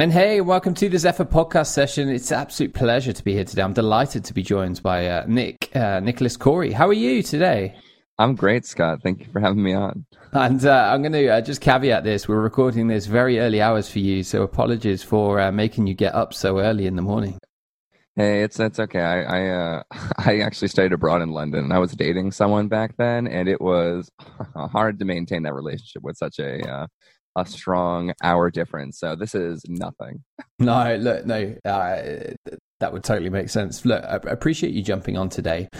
And 0.00 0.12
hey, 0.12 0.40
welcome 0.40 0.74
to 0.74 0.88
the 0.88 0.98
Zephyr 0.98 1.24
podcast 1.24 1.68
session. 1.68 2.08
It's 2.08 2.32
an 2.32 2.40
absolute 2.40 2.74
pleasure 2.74 3.12
to 3.12 3.22
be 3.22 3.34
here 3.34 3.44
today. 3.44 3.62
I'm 3.62 3.74
delighted 3.74 4.24
to 4.24 4.34
be 4.34 4.42
joined 4.42 4.82
by 4.82 5.06
uh, 5.06 5.24
Nick, 5.28 5.70
uh, 5.76 6.00
Nicholas 6.00 6.36
Corey. 6.36 6.72
How 6.72 6.88
are 6.88 6.92
you 6.92 7.22
today? 7.22 7.76
I'm 8.18 8.34
great, 8.34 8.66
Scott. 8.66 9.04
Thank 9.04 9.20
you 9.20 9.26
for 9.32 9.38
having 9.38 9.62
me 9.62 9.72
on. 9.72 10.04
And 10.32 10.66
uh, 10.66 10.90
I'm 10.92 11.02
going 11.02 11.12
to 11.12 11.28
uh, 11.28 11.40
just 11.42 11.60
caveat 11.60 12.02
this. 12.02 12.26
We're 12.26 12.40
recording 12.40 12.88
this 12.88 13.06
very 13.06 13.38
early 13.38 13.62
hours 13.62 13.88
for 13.88 14.00
you, 14.00 14.24
so 14.24 14.42
apologies 14.42 15.04
for 15.04 15.38
uh, 15.38 15.52
making 15.52 15.86
you 15.86 15.94
get 15.94 16.12
up 16.12 16.34
so 16.34 16.58
early 16.58 16.86
in 16.86 16.96
the 16.96 17.02
morning. 17.02 17.38
Hey, 18.16 18.42
it's 18.42 18.58
it's 18.58 18.80
okay. 18.80 19.00
I 19.00 19.22
I, 19.22 19.48
uh, 19.48 19.82
I 20.18 20.40
actually 20.40 20.68
studied 20.68 20.92
abroad 20.92 21.22
in 21.22 21.30
London, 21.30 21.62
and 21.62 21.72
I 21.72 21.78
was 21.78 21.92
dating 21.92 22.32
someone 22.32 22.66
back 22.66 22.96
then, 22.96 23.28
and 23.28 23.48
it 23.48 23.60
was 23.60 24.10
hard 24.56 24.98
to 24.98 25.04
maintain 25.04 25.44
that 25.44 25.54
relationship 25.54 26.02
with 26.02 26.16
such 26.16 26.40
a 26.40 26.88
a 27.36 27.46
strong 27.46 28.12
hour 28.22 28.50
difference. 28.50 28.98
So 28.98 29.16
this 29.16 29.34
is 29.34 29.62
nothing. 29.68 30.22
No, 30.58 30.96
look, 30.96 31.26
no, 31.26 31.56
uh, 31.64 32.34
that 32.84 32.92
would 32.92 33.02
totally 33.02 33.30
make 33.30 33.48
sense. 33.48 33.86
Look, 33.86 34.04
I 34.04 34.16
appreciate 34.26 34.74
you 34.74 34.82
jumping 34.82 35.16
on 35.16 35.30
today. 35.30 35.70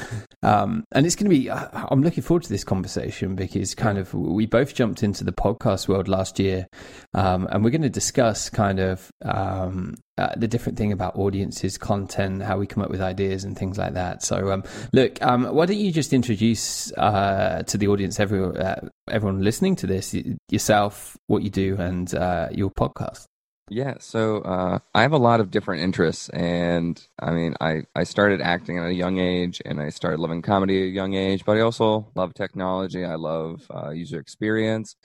Um, 0.43 0.85
and 0.93 1.05
it's 1.05 1.15
going 1.15 1.31
to 1.31 1.37
be, 1.37 1.51
uh, 1.51 1.69
I'm 1.91 2.03
looking 2.03 2.23
forward 2.23 2.45
to 2.45 2.49
this 2.49 2.65
conversation 2.65 3.35
because 3.35 3.75
kind 3.75 3.99
of 3.99 4.15
we 4.15 4.47
both 4.47 4.75
jumped 4.75 5.03
into 5.03 5.23
the 5.23 5.33
podcast 5.33 5.87
world 5.87 6.09
last 6.09 6.39
year. 6.39 6.67
Um, 7.13 7.47
and 7.53 7.63
we're 7.63 7.69
going 7.69 7.83
to 7.83 7.91
discuss 7.91 8.49
kind 8.49 8.81
of 8.81 9.11
um, 9.23 9.97
uh, 10.17 10.33
the 10.37 10.49
different 10.49 10.79
thing 10.79 10.93
about 10.93 11.15
audiences, 11.17 11.77
content, 11.77 12.43
how 12.43 12.57
we 12.57 12.67
come 12.67 12.83
up 12.83 12.89
with 12.89 13.03
ideas 13.03 13.45
and 13.45 13.55
things 13.55 13.77
like 13.77 13.93
that. 13.93 14.23
So, 14.23 14.51
um, 14.51 14.65
look, 14.95 15.21
um, 15.21 15.45
why 15.45 15.67
don't 15.67 15.77
you 15.77 15.93
just 15.93 16.15
introduce 16.15 16.91
uh, 16.93 17.65
to 17.67 17.77
the 17.77 17.89
audience, 17.89 18.19
uh, 18.19 18.89
everyone 19.11 19.43
listening 19.43 19.77
to 19.77 19.87
this, 19.87 20.17
yourself, 20.49 21.19
what 21.27 21.43
you 21.43 21.51
do, 21.51 21.77
and 21.79 22.15
uh, 22.15 22.49
your 22.51 22.71
podcast? 22.71 23.27
Yeah, 23.71 23.95
so 23.99 24.39
uh, 24.43 24.79
I 24.95 25.03
have 25.03 25.13
a 25.13 25.17
lot 25.19 25.41
of 25.41 25.51
different 25.51 25.83
interests, 25.83 26.29
and 26.29 27.03
I 27.19 27.31
mean, 27.31 27.55
I 27.63 27.85
I 27.95 28.05
started 28.05 28.43
acting 28.43 28.79
at 28.79 28.87
a 28.87 28.93
young 28.93 29.19
age, 29.19 29.63
and 29.65 29.81
I 29.81 29.89
started 29.89 30.21
loving 30.21 30.43
comedy 30.43 30.83
at 30.83 30.87
a 30.89 30.91
young 30.91 31.15
age. 31.15 31.45
But 31.47 31.57
I 31.57 31.61
also 31.61 32.11
love 32.15 32.35
technology. 32.35 33.05
I 33.07 33.15
love 33.15 33.63
uh, 33.75 33.89
user 33.91 34.21
experience, 34.21 34.97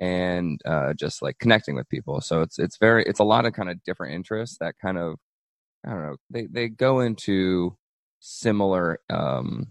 and 0.00 0.60
uh, 0.66 0.94
just 0.94 1.22
like 1.22 1.38
connecting 1.38 1.76
with 1.76 1.88
people. 1.88 2.20
So 2.20 2.42
it's 2.42 2.58
it's 2.58 2.78
very 2.78 3.04
it's 3.04 3.20
a 3.20 3.24
lot 3.24 3.46
of 3.46 3.52
kind 3.54 3.70
of 3.70 3.82
different 3.84 4.14
interests 4.14 4.58
that 4.60 4.74
kind 4.82 4.98
of 4.98 5.16
I 5.86 5.90
don't 5.90 6.02
know 6.02 6.16
they 6.30 6.46
they 6.46 6.68
go 6.68 7.00
into 7.00 7.76
similar 8.20 9.00
um 9.10 9.68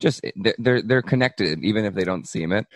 just 0.00 0.20
they're 0.58 0.82
they're 0.82 1.02
connected 1.02 1.64
even 1.64 1.84
if 1.84 1.94
they 1.94 2.04
don't 2.04 2.28
seem 2.28 2.52
it 2.52 2.66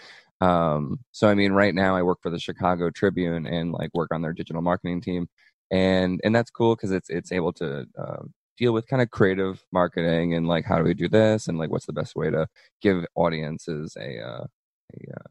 um, 0.42 0.98
so 1.12 1.28
I 1.28 1.34
mean, 1.34 1.52
right 1.52 1.74
now 1.74 1.94
I 1.94 2.02
work 2.02 2.18
for 2.20 2.30
the 2.30 2.40
Chicago 2.40 2.90
Tribune 2.90 3.46
and 3.46 3.70
like 3.72 3.90
work 3.94 4.10
on 4.12 4.22
their 4.22 4.32
digital 4.32 4.60
marketing 4.60 5.00
team, 5.00 5.28
and 5.70 6.20
and 6.24 6.34
that's 6.34 6.50
cool 6.50 6.74
because 6.74 6.90
it's 6.90 7.08
it's 7.08 7.30
able 7.30 7.52
to 7.54 7.86
uh, 7.96 8.22
deal 8.58 8.72
with 8.72 8.88
kind 8.88 9.00
of 9.02 9.10
creative 9.12 9.62
marketing 9.72 10.34
and 10.34 10.48
like 10.48 10.64
how 10.64 10.78
do 10.78 10.84
we 10.84 10.94
do 10.94 11.08
this 11.08 11.46
and 11.46 11.58
like 11.58 11.70
what's 11.70 11.86
the 11.86 11.92
best 11.92 12.16
way 12.16 12.28
to 12.30 12.48
give 12.80 13.04
audiences 13.14 13.96
a 14.00 14.18
uh, 14.18 14.46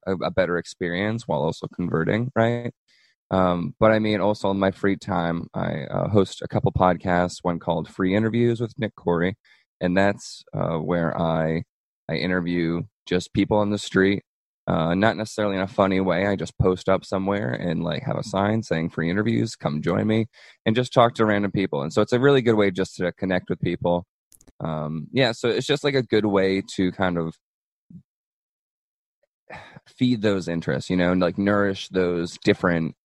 a, 0.08 0.14
a, 0.14 0.32
better 0.32 0.58
experience 0.58 1.28
while 1.28 1.42
also 1.42 1.68
converting, 1.68 2.32
right? 2.36 2.72
Um, 3.32 3.76
but 3.80 3.92
I 3.92 4.00
mean, 4.00 4.22
also 4.22 4.50
in 4.52 4.60
my 4.60 4.72
free 4.72 4.98
time, 4.98 5.48
I 5.54 5.84
uh, 5.86 6.10
host 6.10 6.42
a 6.42 6.48
couple 6.48 6.72
podcasts. 6.72 7.40
One 7.42 7.60
called 7.60 7.90
Free 7.90 8.16
Interviews 8.16 8.62
with 8.62 8.74
Nick 8.78 8.96
Corey, 8.96 9.36
and 9.82 9.98
that's 9.98 10.44
uh, 10.54 10.78
where 10.78 11.20
I 11.20 11.64
I 12.10 12.16
interview 12.16 12.84
just 13.06 13.34
people 13.34 13.58
on 13.58 13.72
the 13.72 13.78
street 13.78 14.24
uh, 14.72 14.96
not 14.96 15.18
necessarily 15.18 15.58
in 15.58 15.62
a 15.62 15.68
funny 15.68 16.00
way. 16.00 16.28
I 16.28 16.38
just 16.38 16.58
post 16.58 16.88
up 16.88 17.04
somewhere 17.04 17.52
and 17.52 17.84
like 17.84 18.04
have 18.04 18.16
a 18.16 18.24
sign 18.24 18.64
saying 18.64 18.92
free 18.92 19.10
interviews, 19.10 19.58
come 19.58 19.82
join 19.82 20.08
me, 20.08 20.28
and 20.66 20.78
just 20.78 20.94
talk 20.94 21.14
to 21.16 21.26
random 21.26 21.52
people. 21.52 21.82
And 21.82 21.92
so 21.92 22.02
it's 22.02 22.14
a 22.14 22.20
really 22.20 22.42
good 22.42 22.56
way 22.56 22.72
just 22.72 22.96
to 22.96 23.12
connect 23.12 23.50
with 23.50 23.60
people. 23.60 24.06
Um, 24.62 25.08
yeah, 25.12 25.34
so 25.34 25.50
it's 25.50 25.68
just 25.68 25.84
like 25.84 25.96
a 25.96 26.04
good 26.04 26.26
way 26.26 26.64
to 26.76 26.94
kind 26.94 27.18
of 27.18 27.36
feed 29.88 30.22
those 30.22 30.48
interests, 30.48 30.90
you 30.90 30.96
know, 30.96 31.12
and 31.12 31.20
like 31.20 31.38
nourish 31.38 31.90
those 31.90 32.38
different 32.42 32.96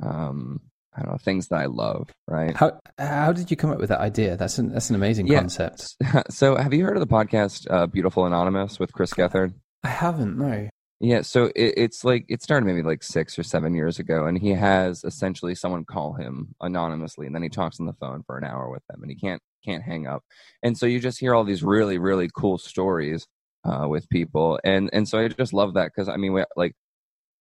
um, 0.00 0.60
I 0.94 1.02
don't 1.02 1.10
know 1.10 1.18
things 1.18 1.48
that 1.48 1.56
I 1.56 1.66
love. 1.66 2.08
Right? 2.28 2.56
How 2.56 2.78
how 2.98 3.32
did 3.32 3.50
you 3.50 3.56
come 3.56 3.72
up 3.72 3.78
with 3.78 3.88
that 3.88 4.00
idea? 4.00 4.36
That's 4.36 4.58
an 4.58 4.72
that's 4.72 4.90
an 4.90 4.96
amazing 4.96 5.26
yeah. 5.26 5.40
concept. 5.40 5.96
so, 6.30 6.54
have 6.54 6.72
you 6.72 6.84
heard 6.84 6.96
of 6.96 7.00
the 7.00 7.12
podcast 7.12 7.66
uh, 7.68 7.86
"Beautiful 7.86 8.26
Anonymous" 8.26 8.78
with 8.78 8.92
Chris 8.92 9.12
Gethard? 9.12 9.54
I 9.82 9.88
haven't. 9.88 10.38
No. 10.38 10.68
Yeah, 11.00 11.20
so 11.22 11.46
it, 11.54 11.74
it's 11.76 12.04
like 12.04 12.24
it 12.28 12.42
started 12.42 12.64
maybe 12.66 12.82
like 12.82 13.02
six 13.02 13.38
or 13.38 13.42
seven 13.42 13.74
years 13.74 13.98
ago, 13.98 14.26
and 14.26 14.38
he 14.38 14.50
has 14.52 15.04
essentially 15.04 15.54
someone 15.54 15.84
call 15.84 16.14
him 16.14 16.54
anonymously, 16.62 17.26
and 17.26 17.34
then 17.34 17.42
he 17.42 17.50
talks 17.50 17.78
on 17.80 17.86
the 17.86 17.92
phone 17.94 18.22
for 18.26 18.38
an 18.38 18.44
hour 18.44 18.70
with 18.70 18.82
them, 18.88 19.02
and 19.02 19.10
he 19.10 19.16
can't 19.16 19.42
can't 19.64 19.82
hang 19.82 20.06
up, 20.06 20.22
and 20.62 20.76
so 20.78 20.86
you 20.86 20.98
just 20.98 21.18
hear 21.20 21.34
all 21.34 21.44
these 21.44 21.62
really 21.62 21.98
really 21.98 22.30
cool 22.34 22.56
stories 22.56 23.26
uh, 23.64 23.86
with 23.88 24.08
people, 24.08 24.58
and 24.64 24.88
and 24.94 25.06
so 25.08 25.18
I 25.18 25.28
just 25.28 25.52
love 25.52 25.74
that 25.74 25.92
because 25.94 26.08
I 26.08 26.16
mean 26.16 26.32
we, 26.32 26.44
like 26.56 26.74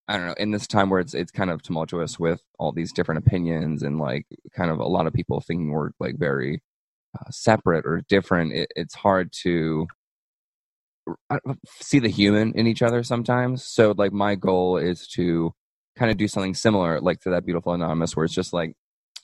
I 0.07 0.17
don't 0.17 0.27
know 0.27 0.35
in 0.37 0.51
this 0.51 0.67
time 0.67 0.89
where 0.89 0.99
it's 1.01 1.13
it's 1.15 1.31
kind 1.31 1.49
of 1.51 1.63
tumultuous 1.63 2.19
with 2.19 2.41
all 2.59 2.71
these 2.73 2.93
different 2.93 3.25
opinions 3.25 3.83
and 3.83 3.99
like 3.99 4.25
kind 4.55 4.71
of 4.71 4.79
a 4.79 4.87
lot 4.87 5.07
of 5.07 5.13
people 5.13 5.41
thinking 5.41 5.71
we're 5.71 5.91
like 5.99 6.17
very 6.19 6.61
uh, 7.19 7.29
separate 7.31 7.85
or 7.85 8.01
different, 8.09 8.53
it, 8.53 8.69
it's 8.75 8.95
hard 8.95 9.31
to 9.43 9.87
see 11.81 11.99
the 11.99 12.09
human 12.09 12.53
in 12.53 12.67
each 12.67 12.81
other 12.81 13.03
sometimes. 13.03 13.63
So 13.63 13.93
like 13.97 14.11
my 14.11 14.35
goal 14.35 14.77
is 14.77 15.07
to 15.15 15.53
kind 15.97 16.11
of 16.11 16.17
do 16.17 16.27
something 16.27 16.53
similar, 16.53 16.99
like 16.99 17.21
to 17.21 17.29
that 17.31 17.45
beautiful 17.45 17.73
anonymous, 17.73 18.15
where 18.15 18.25
it's 18.25 18.33
just 18.33 18.53
like 18.53 18.73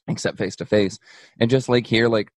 accept 0.07 0.37
face 0.37 0.55
to 0.57 0.65
face 0.65 0.97
and 1.39 1.49
just 1.49 1.69
like 1.69 1.87
here, 1.87 2.07
like 2.07 2.29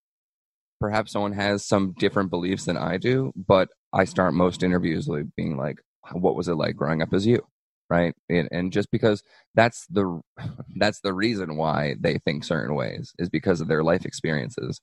perhaps 0.79 1.11
someone 1.11 1.33
has 1.33 1.65
some 1.65 1.93
different 1.97 2.29
beliefs 2.29 2.65
than 2.65 2.77
I 2.77 2.97
do, 2.97 3.31
but 3.35 3.69
I 3.93 4.05
start 4.05 4.33
most 4.33 4.63
interviews 4.63 5.07
like 5.07 5.25
being 5.35 5.57
like, 5.57 5.79
what 6.11 6.35
was 6.35 6.47
it 6.47 6.55
like 6.55 6.75
growing 6.75 7.01
up 7.01 7.13
as 7.13 7.25
you? 7.25 7.45
Right. 7.89 8.13
And, 8.29 8.49
and 8.51 8.73
just 8.73 8.89
because 8.91 9.21
that's 9.53 9.85
the, 9.89 10.21
that's 10.75 11.01
the 11.01 11.13
reason 11.13 11.55
why 11.55 11.95
they 11.99 12.17
think 12.25 12.43
certain 12.43 12.75
ways 12.75 13.13
is 13.19 13.29
because 13.29 13.61
of 13.61 13.67
their 13.67 13.83
life 13.83 14.05
experiences. 14.05 14.81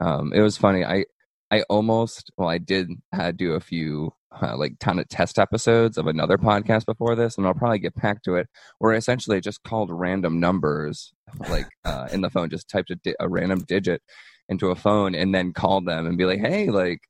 Um, 0.00 0.32
it 0.32 0.40
was 0.40 0.56
funny. 0.56 0.84
I, 0.84 1.04
I 1.50 1.62
almost, 1.62 2.30
well, 2.36 2.48
I 2.48 2.58
did 2.58 2.90
uh, 3.12 3.32
do 3.32 3.54
a 3.54 3.60
few 3.60 4.12
uh, 4.40 4.56
like 4.56 4.78
kind 4.78 5.00
of 5.00 5.08
test 5.08 5.38
episodes 5.38 5.98
of 5.98 6.06
another 6.06 6.38
podcast 6.38 6.86
before 6.86 7.16
this, 7.16 7.36
and 7.36 7.46
I'll 7.46 7.54
probably 7.54 7.80
get 7.80 7.94
back 7.94 8.22
to 8.22 8.36
it. 8.36 8.48
Where 8.78 8.94
essentially 8.94 9.36
I 9.36 9.40
just 9.40 9.62
called 9.62 9.90
random 9.92 10.38
numbers, 10.38 11.12
like 11.48 11.66
uh, 11.84 12.08
in 12.12 12.20
the 12.20 12.30
phone, 12.30 12.50
just 12.50 12.68
typed 12.68 12.90
a, 12.90 12.96
di- 12.96 13.16
a 13.18 13.28
random 13.28 13.64
digit 13.66 14.02
into 14.48 14.68
a 14.68 14.76
phone, 14.76 15.14
and 15.14 15.34
then 15.34 15.52
called 15.52 15.86
them 15.86 16.06
and 16.06 16.16
be 16.16 16.24
like, 16.24 16.40
"Hey, 16.40 16.70
like, 16.70 17.00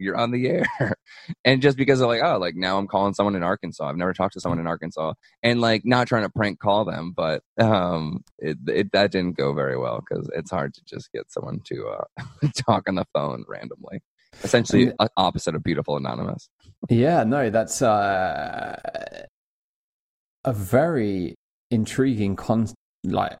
you're 0.00 0.16
on 0.16 0.30
the 0.30 0.48
air. 0.48 0.66
and 1.44 1.62
just 1.62 1.76
because 1.76 2.00
of 2.00 2.08
like, 2.08 2.22
oh, 2.22 2.38
like 2.38 2.56
now 2.56 2.78
I'm 2.78 2.88
calling 2.88 3.14
someone 3.14 3.36
in 3.36 3.42
Arkansas. 3.42 3.88
I've 3.88 3.96
never 3.96 4.12
talked 4.12 4.34
to 4.34 4.40
someone 4.40 4.58
in 4.58 4.66
Arkansas. 4.66 5.12
And 5.42 5.60
like 5.60 5.82
not 5.84 6.08
trying 6.08 6.22
to 6.22 6.30
prank 6.30 6.58
call 6.58 6.84
them, 6.84 7.12
but 7.14 7.42
um 7.58 8.24
it, 8.38 8.56
it 8.66 8.92
that 8.92 9.12
didn't 9.12 9.36
go 9.36 9.52
very 9.52 9.76
well 9.76 10.00
because 10.00 10.28
it's 10.34 10.50
hard 10.50 10.74
to 10.74 10.84
just 10.84 11.12
get 11.12 11.30
someone 11.30 11.60
to 11.66 11.88
uh 11.88 12.48
talk 12.66 12.88
on 12.88 12.96
the 12.96 13.06
phone 13.12 13.44
randomly. 13.46 14.00
Essentially 14.42 14.92
opposite 15.16 15.54
of 15.54 15.62
beautiful 15.62 15.96
anonymous. 15.96 16.48
yeah, 16.88 17.24
no, 17.24 17.50
that's 17.50 17.82
uh 17.82 19.24
a 20.44 20.52
very 20.52 21.34
intriguing 21.70 22.36
con 22.36 22.66
like 23.04 23.36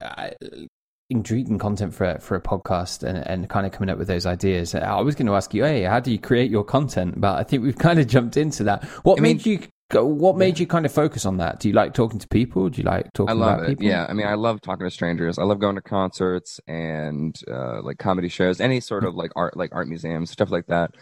intriguing 1.10 1.58
content 1.58 1.92
for 1.92 2.18
for 2.20 2.36
a 2.36 2.40
podcast 2.40 3.02
and, 3.02 3.18
and 3.18 3.48
kind 3.48 3.66
of 3.66 3.72
coming 3.72 3.90
up 3.90 3.98
with 3.98 4.08
those 4.08 4.26
ideas. 4.26 4.74
I 4.74 5.00
was 5.00 5.14
going 5.14 5.26
to 5.26 5.34
ask 5.34 5.52
you, 5.52 5.64
hey, 5.64 5.82
how 5.82 6.00
do 6.00 6.10
you 6.10 6.18
create 6.18 6.50
your 6.50 6.64
content? 6.64 7.20
But 7.20 7.38
I 7.38 7.42
think 7.42 7.62
we've 7.62 7.78
kind 7.88 7.98
of 7.98 8.06
jumped 8.06 8.36
into 8.36 8.64
that. 8.64 8.84
What 9.02 9.18
I 9.18 9.22
made 9.22 9.44
mean, 9.44 9.60
you? 9.60 9.68
What 9.92 10.36
made 10.36 10.56
yeah. 10.56 10.60
you 10.60 10.66
kind 10.68 10.86
of 10.86 10.92
focus 10.92 11.26
on 11.26 11.38
that? 11.38 11.58
Do 11.58 11.68
you 11.68 11.74
like 11.74 11.94
talking 11.94 12.20
to 12.20 12.28
people? 12.28 12.68
Do 12.68 12.80
you 12.80 12.86
like 12.86 13.12
talking 13.12 13.30
I 13.30 13.32
love 13.32 13.64
it. 13.64 13.68
people? 13.70 13.86
Yeah, 13.86 14.06
I 14.08 14.12
mean, 14.12 14.26
I 14.26 14.34
love 14.34 14.60
talking 14.60 14.86
to 14.86 14.90
strangers. 14.90 15.36
I 15.36 15.42
love 15.42 15.58
going 15.58 15.74
to 15.74 15.82
concerts 15.82 16.60
and 16.68 17.36
uh, 17.50 17.82
like 17.82 17.98
comedy 17.98 18.28
shows, 18.28 18.60
any 18.60 18.78
sort 18.78 19.04
of 19.04 19.16
like 19.16 19.32
art, 19.34 19.56
like 19.56 19.74
art 19.74 19.88
museums, 19.88 20.30
stuff 20.30 20.52
like 20.52 20.66
that. 20.68 20.92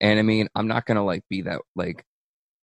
And 0.00 0.18
I 0.18 0.22
mean, 0.22 0.48
I'm 0.54 0.66
not 0.66 0.86
gonna 0.86 1.04
like 1.04 1.24
be 1.28 1.42
that 1.42 1.60
like 1.76 2.04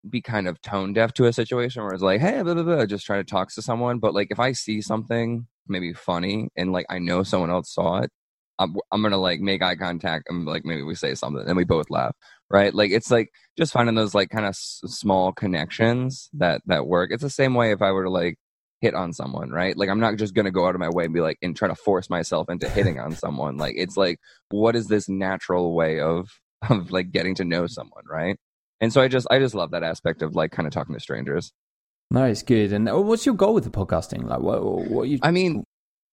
be 0.09 0.21
kind 0.21 0.47
of 0.47 0.61
tone 0.61 0.93
deaf 0.93 1.13
to 1.13 1.25
a 1.25 1.33
situation 1.33 1.83
where 1.83 1.91
it's 1.91 2.03
like, 2.03 2.21
hey, 2.21 2.41
blah, 2.41 2.53
blah, 2.53 2.63
blah, 2.63 2.85
just 2.85 3.05
try 3.05 3.17
to 3.17 3.23
talk 3.23 3.51
to 3.53 3.61
someone. 3.61 3.99
But 3.99 4.13
like 4.13 4.29
if 4.31 4.39
I 4.39 4.53
see 4.53 4.81
something 4.81 5.47
maybe 5.67 5.93
funny 5.93 6.49
and 6.57 6.71
like 6.71 6.85
I 6.89 6.99
know 6.99 7.23
someone 7.23 7.49
else 7.51 7.73
saw 7.73 7.99
it, 7.99 8.11
I'm, 8.59 8.75
I'm 8.91 9.01
gonna 9.01 9.17
like 9.17 9.39
make 9.41 9.61
eye 9.61 9.75
contact 9.75 10.25
and 10.29 10.45
like 10.45 10.65
maybe 10.65 10.83
we 10.83 10.95
say 10.95 11.15
something 11.15 11.43
and 11.47 11.57
we 11.57 11.63
both 11.65 11.89
laugh, 11.89 12.15
right? 12.49 12.73
Like 12.73 12.91
it's 12.91 13.11
like 13.11 13.29
just 13.57 13.73
finding 13.73 13.95
those 13.95 14.15
like 14.15 14.29
kind 14.29 14.45
of 14.45 14.49
s- 14.49 14.81
small 14.85 15.33
connections 15.33 16.29
that 16.33 16.61
that 16.67 16.87
work. 16.87 17.11
It's 17.11 17.23
the 17.23 17.29
same 17.29 17.53
way 17.53 17.71
if 17.71 17.81
I 17.81 17.91
were 17.91 18.03
to 18.05 18.09
like 18.09 18.37
hit 18.81 18.93
on 18.93 19.13
someone, 19.13 19.49
right? 19.49 19.75
Like 19.77 19.89
I'm 19.89 19.99
not 19.99 20.15
just 20.17 20.33
gonna 20.35 20.51
go 20.51 20.67
out 20.67 20.75
of 20.75 20.81
my 20.81 20.89
way 20.89 21.05
and 21.05 21.13
be 21.13 21.21
like 21.21 21.37
and 21.41 21.55
try 21.55 21.67
to 21.67 21.75
force 21.75 22.09
myself 22.09 22.49
into 22.49 22.69
hitting 22.69 22.99
on 22.99 23.15
someone. 23.15 23.57
Like 23.57 23.75
it's 23.77 23.97
like 23.97 24.19
what 24.49 24.75
is 24.75 24.87
this 24.87 25.09
natural 25.09 25.73
way 25.75 25.99
of 25.99 26.29
of 26.69 26.91
like 26.91 27.11
getting 27.11 27.35
to 27.35 27.45
know 27.45 27.67
someone, 27.67 28.03
right? 28.09 28.37
And 28.81 28.91
so 28.93 29.01
I 29.01 29.07
just 29.07 29.27
I 29.31 29.39
just 29.39 29.55
love 29.55 29.71
that 29.71 29.83
aspect 29.83 30.21
of 30.21 30.35
like 30.35 30.51
kind 30.51 30.67
of 30.67 30.73
talking 30.73 30.95
to 30.95 31.01
strangers. 31.01 31.51
No, 32.11 32.23
it's 32.25 32.43
good. 32.43 32.71
And 32.71 32.89
uh, 32.89 32.99
what's 33.01 33.25
your 33.25 33.35
goal 33.35 33.53
with 33.53 33.63
the 33.63 33.69
podcasting? 33.69 34.27
Like, 34.27 34.39
what, 34.39 34.63
what 34.63 35.01
are 35.03 35.05
you? 35.05 35.19
I 35.21 35.31
mean, 35.31 35.63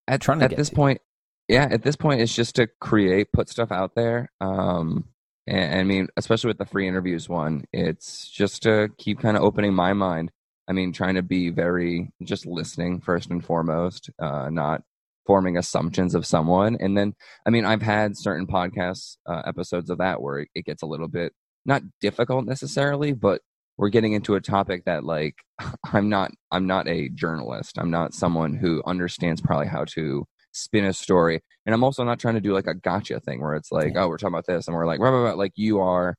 at, 0.09 0.21
trying 0.21 0.41
to 0.41 0.47
at 0.47 0.56
this 0.56 0.71
to? 0.71 0.75
point, 0.75 1.00
yeah, 1.49 1.69
at 1.71 1.83
this 1.83 1.97
point, 1.97 2.21
it's 2.21 2.35
just 2.35 2.56
to 2.56 2.69
create, 2.81 3.33
put 3.33 3.49
stuff 3.49 3.71
out 3.71 3.94
there. 3.94 4.31
Um, 4.41 5.05
and, 5.47 5.81
I 5.81 5.83
mean, 5.85 6.09
especially 6.17 6.49
with 6.49 6.59
the 6.59 6.67
free 6.67 6.89
interviews 6.89 7.29
one, 7.29 7.65
it's 7.73 8.29
just 8.29 8.62
to 8.62 8.89
keep 8.99 9.21
kind 9.21 9.37
of 9.37 9.43
opening 9.43 9.75
my 9.75 9.93
mind. 9.93 10.31
I 10.69 10.73
mean, 10.73 10.93
trying 10.93 11.17
to 11.17 11.23
be 11.23 11.50
very 11.50 12.11
just 12.23 12.47
listening 12.47 13.00
first 13.00 13.31
and 13.31 13.45
foremost, 13.45 14.11
uh, 14.21 14.49
not 14.49 14.83
forming 15.27 15.56
assumptions 15.56 16.15
of 16.15 16.27
someone. 16.27 16.77
And 16.81 16.97
then, 16.97 17.15
I 17.47 17.50
mean, 17.50 17.65
I've 17.65 17.83
had 17.83 18.17
certain 18.17 18.47
podcast 18.47 19.17
uh, 19.29 19.43
episodes 19.45 19.91
of 19.91 19.99
that 19.99 20.23
where 20.23 20.47
it 20.55 20.65
gets 20.65 20.83
a 20.83 20.87
little 20.87 21.09
bit 21.09 21.33
not 21.65 21.83
difficult 22.00 22.47
necessarily, 22.47 23.12
but 23.12 23.41
we're 23.79 23.89
getting 23.89 24.13
into 24.13 24.35
a 24.35 24.41
topic 24.41 24.85
that 24.85 25.05
like 25.05 25.37
I'm 25.93 26.09
not 26.09 26.33
I'm 26.51 26.67
not 26.67 26.89
a 26.89 27.09
journalist. 27.11 27.79
I'm 27.79 27.91
not 27.91 28.15
someone 28.15 28.55
who 28.55 28.83
understands 28.87 29.41
probably 29.41 29.67
how 29.69 29.85
to 29.95 30.25
spin 30.53 30.85
a 30.85 30.93
story. 30.93 31.41
And 31.65 31.75
I'm 31.75 31.85
also 31.85 32.05
not 32.05 32.19
trying 32.19 32.35
to 32.35 32.41
do 32.41 32.53
like 32.53 32.67
a 32.67 32.75
gotcha 32.75 33.21
thing 33.21 33.41
where 33.41 33.55
it's 33.55 33.73
like, 33.73 33.95
Yeah. 33.95 34.05
oh, 34.05 34.09
we're 34.09 34.19
talking 34.19 34.35
about 34.35 34.47
this 34.47 34.67
and 34.69 34.77
we're 34.77 34.87
like, 34.87 34.99
blah, 35.01 35.11
blah, 35.11 35.23
blah, 35.23 35.33
like 35.35 35.53
you 35.57 35.81
are 35.81 36.15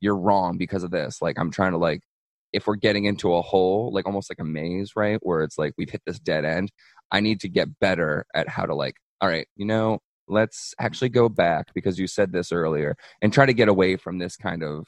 you're 0.00 0.16
wrong 0.16 0.56
because 0.58 0.82
of 0.84 0.90
this. 0.90 1.20
Like 1.22 1.38
I'm 1.38 1.50
trying 1.50 1.72
to 1.72 1.78
like 1.78 2.00
if 2.52 2.66
we're 2.66 2.76
getting 2.76 3.04
into 3.04 3.34
a 3.34 3.42
hole, 3.42 3.90
like 3.92 4.06
almost 4.06 4.30
like 4.30 4.38
a 4.38 4.44
maze, 4.44 4.92
right? 4.96 5.18
Where 5.22 5.42
it's 5.42 5.58
like 5.58 5.72
we've 5.76 5.90
hit 5.90 6.02
this 6.06 6.20
dead 6.20 6.44
end. 6.44 6.70
I 7.10 7.20
need 7.20 7.40
to 7.40 7.48
get 7.48 7.78
better 7.80 8.26
at 8.34 8.48
how 8.48 8.64
to 8.66 8.74
like, 8.74 8.94
all 9.20 9.28
right, 9.28 9.46
you 9.56 9.66
know, 9.66 9.98
let's 10.28 10.72
actually 10.78 11.08
go 11.10 11.28
back 11.28 11.66
because 11.74 11.98
you 11.98 12.06
said 12.06 12.32
this 12.32 12.52
earlier 12.52 12.96
and 13.20 13.32
try 13.32 13.44
to 13.44 13.52
get 13.52 13.68
away 13.68 13.96
from 13.96 14.18
this 14.18 14.36
kind 14.36 14.62
of 14.62 14.86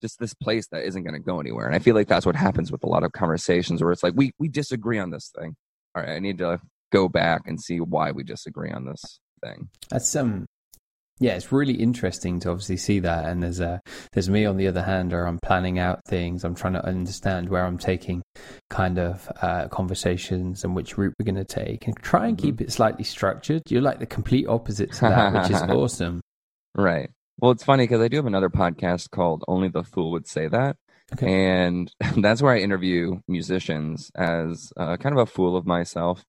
just 0.00 0.18
this 0.18 0.34
place 0.34 0.68
that 0.68 0.84
isn't 0.84 1.02
going 1.02 1.14
to 1.14 1.20
go 1.20 1.40
anywhere. 1.40 1.66
And 1.66 1.74
I 1.74 1.78
feel 1.78 1.94
like 1.94 2.08
that's 2.08 2.26
what 2.26 2.36
happens 2.36 2.70
with 2.72 2.84
a 2.84 2.88
lot 2.88 3.02
of 3.04 3.12
conversations 3.12 3.82
where 3.82 3.92
it's 3.92 4.02
like 4.02 4.14
we 4.16 4.32
we 4.38 4.48
disagree 4.48 4.98
on 4.98 5.10
this 5.10 5.30
thing. 5.38 5.54
All 5.94 6.02
right, 6.02 6.12
I 6.16 6.18
need 6.18 6.38
to 6.38 6.60
go 6.92 7.08
back 7.08 7.42
and 7.46 7.60
see 7.60 7.80
why 7.80 8.12
we 8.12 8.22
disagree 8.24 8.70
on 8.70 8.84
this 8.86 9.18
thing. 9.42 9.68
That's 9.90 10.14
um 10.16 10.46
yeah, 11.20 11.32
it's 11.32 11.50
really 11.50 11.74
interesting 11.74 12.38
to 12.40 12.50
obviously 12.50 12.76
see 12.76 13.00
that. 13.00 13.24
And 13.26 13.42
there's 13.42 13.58
a 13.58 13.80
there's 14.12 14.30
me 14.30 14.44
on 14.46 14.56
the 14.56 14.68
other 14.68 14.82
hand, 14.82 15.12
or 15.12 15.26
I'm 15.26 15.40
planning 15.42 15.76
out 15.80 15.98
things. 16.06 16.44
I'm 16.44 16.54
trying 16.54 16.74
to 16.74 16.86
understand 16.86 17.48
where 17.48 17.64
I'm 17.66 17.76
taking 17.76 18.22
kind 18.70 19.00
of 19.00 19.28
uh, 19.42 19.66
conversations 19.66 20.62
and 20.62 20.76
which 20.76 20.96
route 20.96 21.14
we're 21.18 21.24
going 21.24 21.34
to 21.34 21.44
take, 21.44 21.88
and 21.88 21.96
try 21.96 22.28
and 22.28 22.36
Mhm. 22.38 22.42
keep 22.42 22.60
it 22.60 22.70
slightly 22.70 23.02
structured. 23.02 23.62
You're 23.68 23.82
like 23.82 23.98
the 23.98 24.06
complete 24.06 24.46
opposite 24.46 24.92
to 24.92 25.00
that, 25.00 25.32
which 25.32 25.50
is 25.50 25.60
awesome. 25.68 26.20
Right. 26.76 27.10
Well, 27.40 27.52
it's 27.52 27.62
funny 27.62 27.84
because 27.84 28.00
I 28.00 28.08
do 28.08 28.16
have 28.16 28.26
another 28.26 28.50
podcast 28.50 29.10
called 29.10 29.44
Only 29.46 29.68
the 29.68 29.84
Fool 29.84 30.10
Would 30.10 30.26
Say 30.26 30.48
That. 30.48 30.76
Okay. 31.12 31.46
And 31.46 31.90
that's 32.16 32.42
where 32.42 32.52
I 32.52 32.58
interview 32.58 33.20
musicians 33.28 34.10
as 34.16 34.72
uh, 34.76 34.96
kind 34.96 35.16
of 35.16 35.20
a 35.20 35.30
fool 35.30 35.56
of 35.56 35.64
myself. 35.64 36.24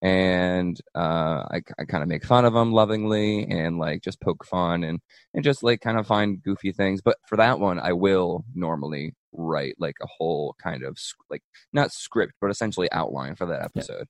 And 0.00 0.78
uh, 0.94 1.44
I, 1.50 1.60
I 1.78 1.84
kind 1.84 2.02
of 2.02 2.08
make 2.08 2.24
fun 2.24 2.46
of 2.46 2.54
them 2.54 2.72
lovingly 2.72 3.44
and 3.44 3.78
like 3.78 4.02
just 4.02 4.22
poke 4.22 4.44
fun 4.46 4.84
and, 4.84 5.00
and 5.34 5.44
just 5.44 5.62
like 5.62 5.82
kind 5.82 5.98
of 5.98 6.06
find 6.06 6.42
goofy 6.42 6.72
things. 6.72 7.02
But 7.02 7.18
for 7.28 7.36
that 7.36 7.60
one, 7.60 7.78
I 7.78 7.92
will 7.92 8.46
normally 8.54 9.14
write 9.32 9.74
like 9.78 9.96
a 10.02 10.06
whole 10.06 10.56
kind 10.62 10.82
of 10.82 10.96
like 11.28 11.42
not 11.74 11.92
script, 11.92 12.32
but 12.40 12.50
essentially 12.50 12.90
outline 12.90 13.34
for 13.34 13.46
that 13.46 13.62
episode. 13.62 14.06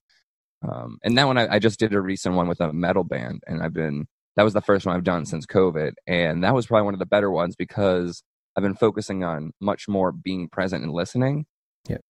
Um, 0.69 0.99
and 1.03 1.19
that 1.19 1.27
one, 1.27 1.37
I, 1.37 1.55
I 1.55 1.59
just 1.59 1.81
did 1.81 1.95
a 1.95 2.01
recent 2.01 2.37
one 2.37 2.49
with 2.49 2.61
a 2.61 2.73
metal 2.73 3.05
band, 3.05 3.43
and 3.47 3.63
I've 3.63 3.75
been 3.75 4.07
that 4.37 4.43
was 4.43 4.53
the 4.53 4.61
first 4.61 4.87
one 4.87 4.97
I've 4.97 5.05
done 5.05 5.27
since 5.27 5.47
COVID, 5.47 5.93
and 6.07 6.43
that 6.45 6.55
was 6.55 6.67
probably 6.67 6.85
one 6.85 6.95
of 6.95 7.01
the 7.01 7.07
better 7.07 7.31
ones 7.31 7.57
because 7.57 8.23
I've 8.57 8.63
been 8.63 8.75
focusing 8.75 9.25
on 9.25 9.53
much 9.61 9.89
more 9.89 10.13
being 10.13 10.49
present 10.49 10.85
and 10.85 10.93
listening, 10.93 11.47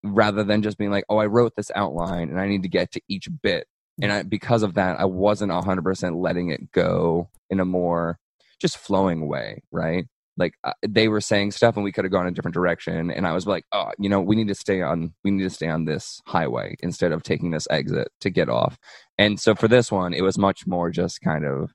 rather 0.03 0.43
than 0.43 0.61
just 0.61 0.77
being 0.77 0.91
like, 0.91 1.05
oh, 1.09 1.17
I 1.17 1.25
wrote 1.25 1.53
this 1.55 1.71
outline 1.75 2.29
and 2.29 2.39
I 2.39 2.47
need 2.47 2.63
to 2.63 2.69
get 2.69 2.91
to 2.93 3.01
each 3.07 3.27
bit, 3.43 3.67
and 4.01 4.11
I, 4.11 4.23
because 4.23 4.63
of 4.63 4.73
that, 4.75 4.99
I 4.99 5.05
wasn't 5.05 5.51
hundred 5.51 5.83
percent 5.83 6.15
letting 6.15 6.49
it 6.49 6.71
go 6.71 7.29
in 7.49 7.59
a 7.59 7.65
more 7.65 8.19
just 8.59 8.77
flowing 8.77 9.27
way, 9.27 9.61
right? 9.71 10.05
Like 10.37 10.53
uh, 10.63 10.73
they 10.85 11.07
were 11.07 11.21
saying 11.21 11.51
stuff, 11.51 11.75
and 11.75 11.83
we 11.83 11.91
could 11.91 12.05
have 12.05 12.11
gone 12.11 12.27
a 12.27 12.31
different 12.31 12.55
direction, 12.55 13.11
and 13.11 13.27
I 13.27 13.33
was 13.33 13.47
like, 13.47 13.63
oh, 13.71 13.91
you 13.99 14.09
know, 14.09 14.19
we 14.19 14.35
need 14.35 14.47
to 14.49 14.55
stay 14.55 14.81
on, 14.81 15.13
we 15.23 15.31
need 15.31 15.43
to 15.43 15.49
stay 15.49 15.69
on 15.69 15.85
this 15.85 16.21
highway 16.25 16.75
instead 16.79 17.11
of 17.11 17.23
taking 17.23 17.51
this 17.51 17.67
exit 17.69 18.09
to 18.21 18.29
get 18.29 18.49
off. 18.49 18.77
And 19.17 19.39
so 19.39 19.55
for 19.55 19.67
this 19.67 19.91
one, 19.91 20.13
it 20.13 20.23
was 20.23 20.37
much 20.37 20.67
more 20.67 20.89
just 20.89 21.21
kind 21.21 21.45
of 21.45 21.71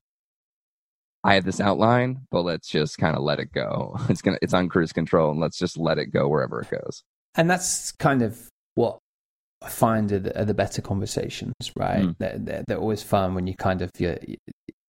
I 1.23 1.35
have 1.35 1.45
this 1.45 1.61
outline, 1.61 2.27
but 2.31 2.43
let's 2.43 2.69
just 2.69 2.99
kind 2.99 3.17
of 3.17 3.23
let 3.23 3.39
it 3.39 3.53
go. 3.53 3.97
It's 4.09 4.23
gonna 4.23 4.39
it's 4.43 4.55
on 4.55 4.69
cruise 4.69 4.93
control 4.93 5.31
and 5.31 5.41
let's 5.41 5.59
just 5.59 5.79
let 5.79 5.99
it 5.99 6.07
go 6.07 6.29
wherever 6.29 6.61
it 6.61 6.71
goes. 6.71 7.03
And 7.35 7.49
that's 7.49 7.93
kind 7.93 8.23
of 8.23 8.49
what 8.75 8.99
I 9.63 9.69
find 9.69 10.11
are 10.13 10.19
the, 10.19 10.41
are 10.41 10.45
the 10.45 10.55
better 10.55 10.83
conversations, 10.83 11.55
right? 11.77 12.03
Mm. 12.03 12.17
They're, 12.19 12.39
they're, 12.39 12.65
they're 12.67 12.79
always 12.79 13.03
fun 13.03 13.35
when 13.35 13.47
you 13.47 13.55
kind 13.55 13.83
of 13.83 13.91
you're, 13.99 14.19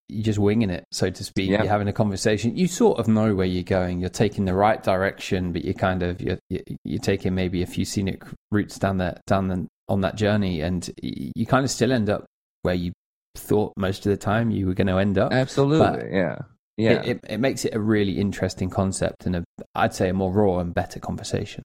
you're 0.07 0.23
just 0.23 0.39
winging 0.39 0.69
it, 0.69 0.85
so 0.91 1.09
to 1.09 1.23
speak. 1.23 1.49
Yeah. 1.49 1.63
You're 1.63 1.71
having 1.71 1.87
a 1.87 1.93
conversation. 1.93 2.55
You 2.55 2.67
sort 2.67 2.99
of 2.99 3.07
know 3.07 3.35
where 3.35 3.45
you're 3.45 3.63
going. 3.63 3.99
You're 3.99 4.09
taking 4.09 4.45
the 4.45 4.53
right 4.53 4.81
direction, 4.81 5.51
but 5.51 5.63
you're 5.63 5.73
kind 5.73 6.03
of 6.03 6.21
you're 6.21 6.37
you're 6.49 6.99
taking 7.01 7.35
maybe 7.35 7.61
a 7.61 7.67
few 7.67 7.85
scenic 7.85 8.23
routes 8.51 8.77
down 8.79 8.97
that 8.97 9.21
down 9.25 9.47
the, 9.47 9.67
on 9.87 10.01
that 10.01 10.15
journey, 10.15 10.61
and 10.61 10.89
you 11.01 11.45
kind 11.45 11.63
of 11.63 11.71
still 11.71 11.91
end 11.91 12.09
up 12.09 12.25
where 12.63 12.75
you 12.75 12.91
thought 13.35 13.73
most 13.77 14.05
of 14.05 14.11
the 14.11 14.17
time 14.17 14.51
you 14.51 14.67
were 14.67 14.73
going 14.73 14.87
to 14.87 14.97
end 14.97 15.17
up. 15.17 15.31
Absolutely. 15.31 16.09
yeah. 16.11 16.39
Yeah. 16.77 17.01
It, 17.01 17.07
it, 17.07 17.25
it 17.29 17.39
makes 17.39 17.65
it 17.65 17.75
a 17.75 17.79
really 17.79 18.13
interesting 18.19 18.69
concept 18.69 19.25
and 19.25 19.35
a, 19.35 19.43
I'd 19.75 19.93
say 19.93 20.09
a 20.09 20.13
more 20.13 20.31
raw 20.31 20.59
and 20.59 20.73
better 20.73 20.99
conversation. 20.99 21.63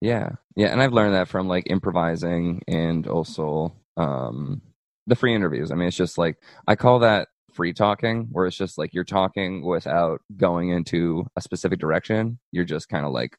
yeah. 0.00 0.30
Yeah. 0.56 0.68
And 0.68 0.82
I've 0.82 0.92
learned 0.92 1.14
that 1.14 1.28
from 1.28 1.46
like 1.48 1.70
improvising 1.70 2.62
and 2.66 3.06
also 3.06 3.74
um 3.96 4.62
the 5.06 5.14
free 5.14 5.34
interviews. 5.34 5.70
I 5.70 5.74
mean 5.74 5.88
it's 5.88 5.96
just 5.96 6.18
like 6.18 6.36
I 6.66 6.74
call 6.76 7.00
that 7.00 7.28
free 7.52 7.72
talking 7.72 8.28
where 8.32 8.46
it's 8.46 8.56
just 8.56 8.76
like 8.76 8.92
you're 8.92 9.04
talking 9.04 9.64
without 9.64 10.20
going 10.36 10.70
into 10.70 11.26
a 11.36 11.40
specific 11.40 11.78
direction. 11.78 12.38
You're 12.50 12.64
just 12.64 12.88
kind 12.88 13.06
of 13.06 13.12
like 13.12 13.36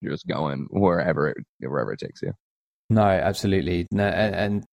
you're 0.00 0.12
just 0.12 0.26
going 0.26 0.66
wherever 0.70 1.28
it 1.28 1.36
wherever 1.60 1.92
it 1.92 2.00
takes 2.00 2.20
you. 2.22 2.32
No, 2.90 3.02
absolutely. 3.02 3.86
No, 3.90 4.06
and, 4.06 4.34
and 4.34 4.64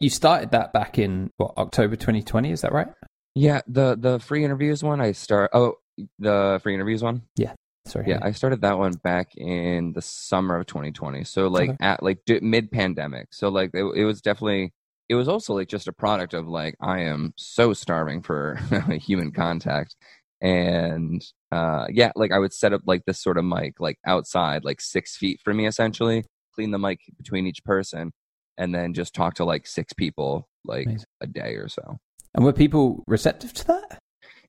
you 0.00 0.10
started 0.10 0.50
that 0.52 0.72
back 0.72 0.98
in 0.98 1.30
what 1.36 1.52
October 1.56 1.94
2020, 1.96 2.50
is 2.50 2.62
that 2.62 2.72
right? 2.72 2.88
Yeah, 3.34 3.60
the 3.68 3.96
the 3.98 4.18
free 4.18 4.44
interviews 4.44 4.82
one 4.82 5.00
I 5.00 5.12
start 5.12 5.50
oh 5.52 5.74
the 6.18 6.58
free 6.62 6.74
interviews 6.74 7.02
one. 7.02 7.22
Yeah, 7.36 7.52
sorry. 7.86 8.06
Yeah, 8.08 8.18
I 8.22 8.32
started 8.32 8.62
that 8.62 8.78
one 8.78 8.92
back 8.92 9.36
in 9.36 9.92
the 9.92 10.02
summer 10.02 10.56
of 10.56 10.66
2020. 10.66 11.24
So 11.24 11.46
like 11.48 11.70
Okay. 11.70 11.76
at 11.80 12.02
like 12.02 12.18
d- 12.26 12.40
mid 12.42 12.72
pandemic. 12.72 13.28
So 13.32 13.48
like 13.50 13.70
it, 13.74 13.84
it 13.94 14.04
was 14.04 14.20
definitely 14.20 14.72
it 15.08 15.14
was 15.14 15.28
also 15.28 15.54
like 15.54 15.68
just 15.68 15.86
a 15.88 15.92
product 15.92 16.34
of 16.34 16.48
like 16.48 16.74
I 16.80 17.00
am 17.00 17.34
so 17.36 17.72
starving 17.72 18.22
for 18.22 18.56
human 18.90 19.30
contact 19.32 19.94
and 20.40 21.22
uh 21.52 21.86
yeah 21.90 22.10
like 22.16 22.32
I 22.32 22.38
would 22.38 22.52
set 22.54 22.72
up 22.72 22.80
like 22.86 23.02
this 23.06 23.22
sort 23.22 23.36
of 23.36 23.44
mic 23.44 23.78
like 23.78 23.98
outside 24.06 24.64
like 24.64 24.80
6 24.80 25.16
feet 25.16 25.38
from 25.44 25.58
me 25.58 25.66
essentially 25.66 26.24
clean 26.54 26.70
the 26.70 26.78
mic 26.78 27.00
between 27.18 27.46
each 27.46 27.62
person 27.64 28.12
and 28.60 28.74
then 28.74 28.92
just 28.92 29.14
talk 29.14 29.34
to 29.34 29.44
like 29.44 29.66
six 29.66 29.92
people 29.94 30.46
like 30.64 30.86
Amazing. 30.86 31.06
a 31.22 31.26
day 31.26 31.54
or 31.54 31.68
so. 31.68 31.98
and 32.34 32.44
were 32.44 32.52
people 32.52 33.02
receptive 33.08 33.52
to 33.54 33.66
that? 33.68 33.98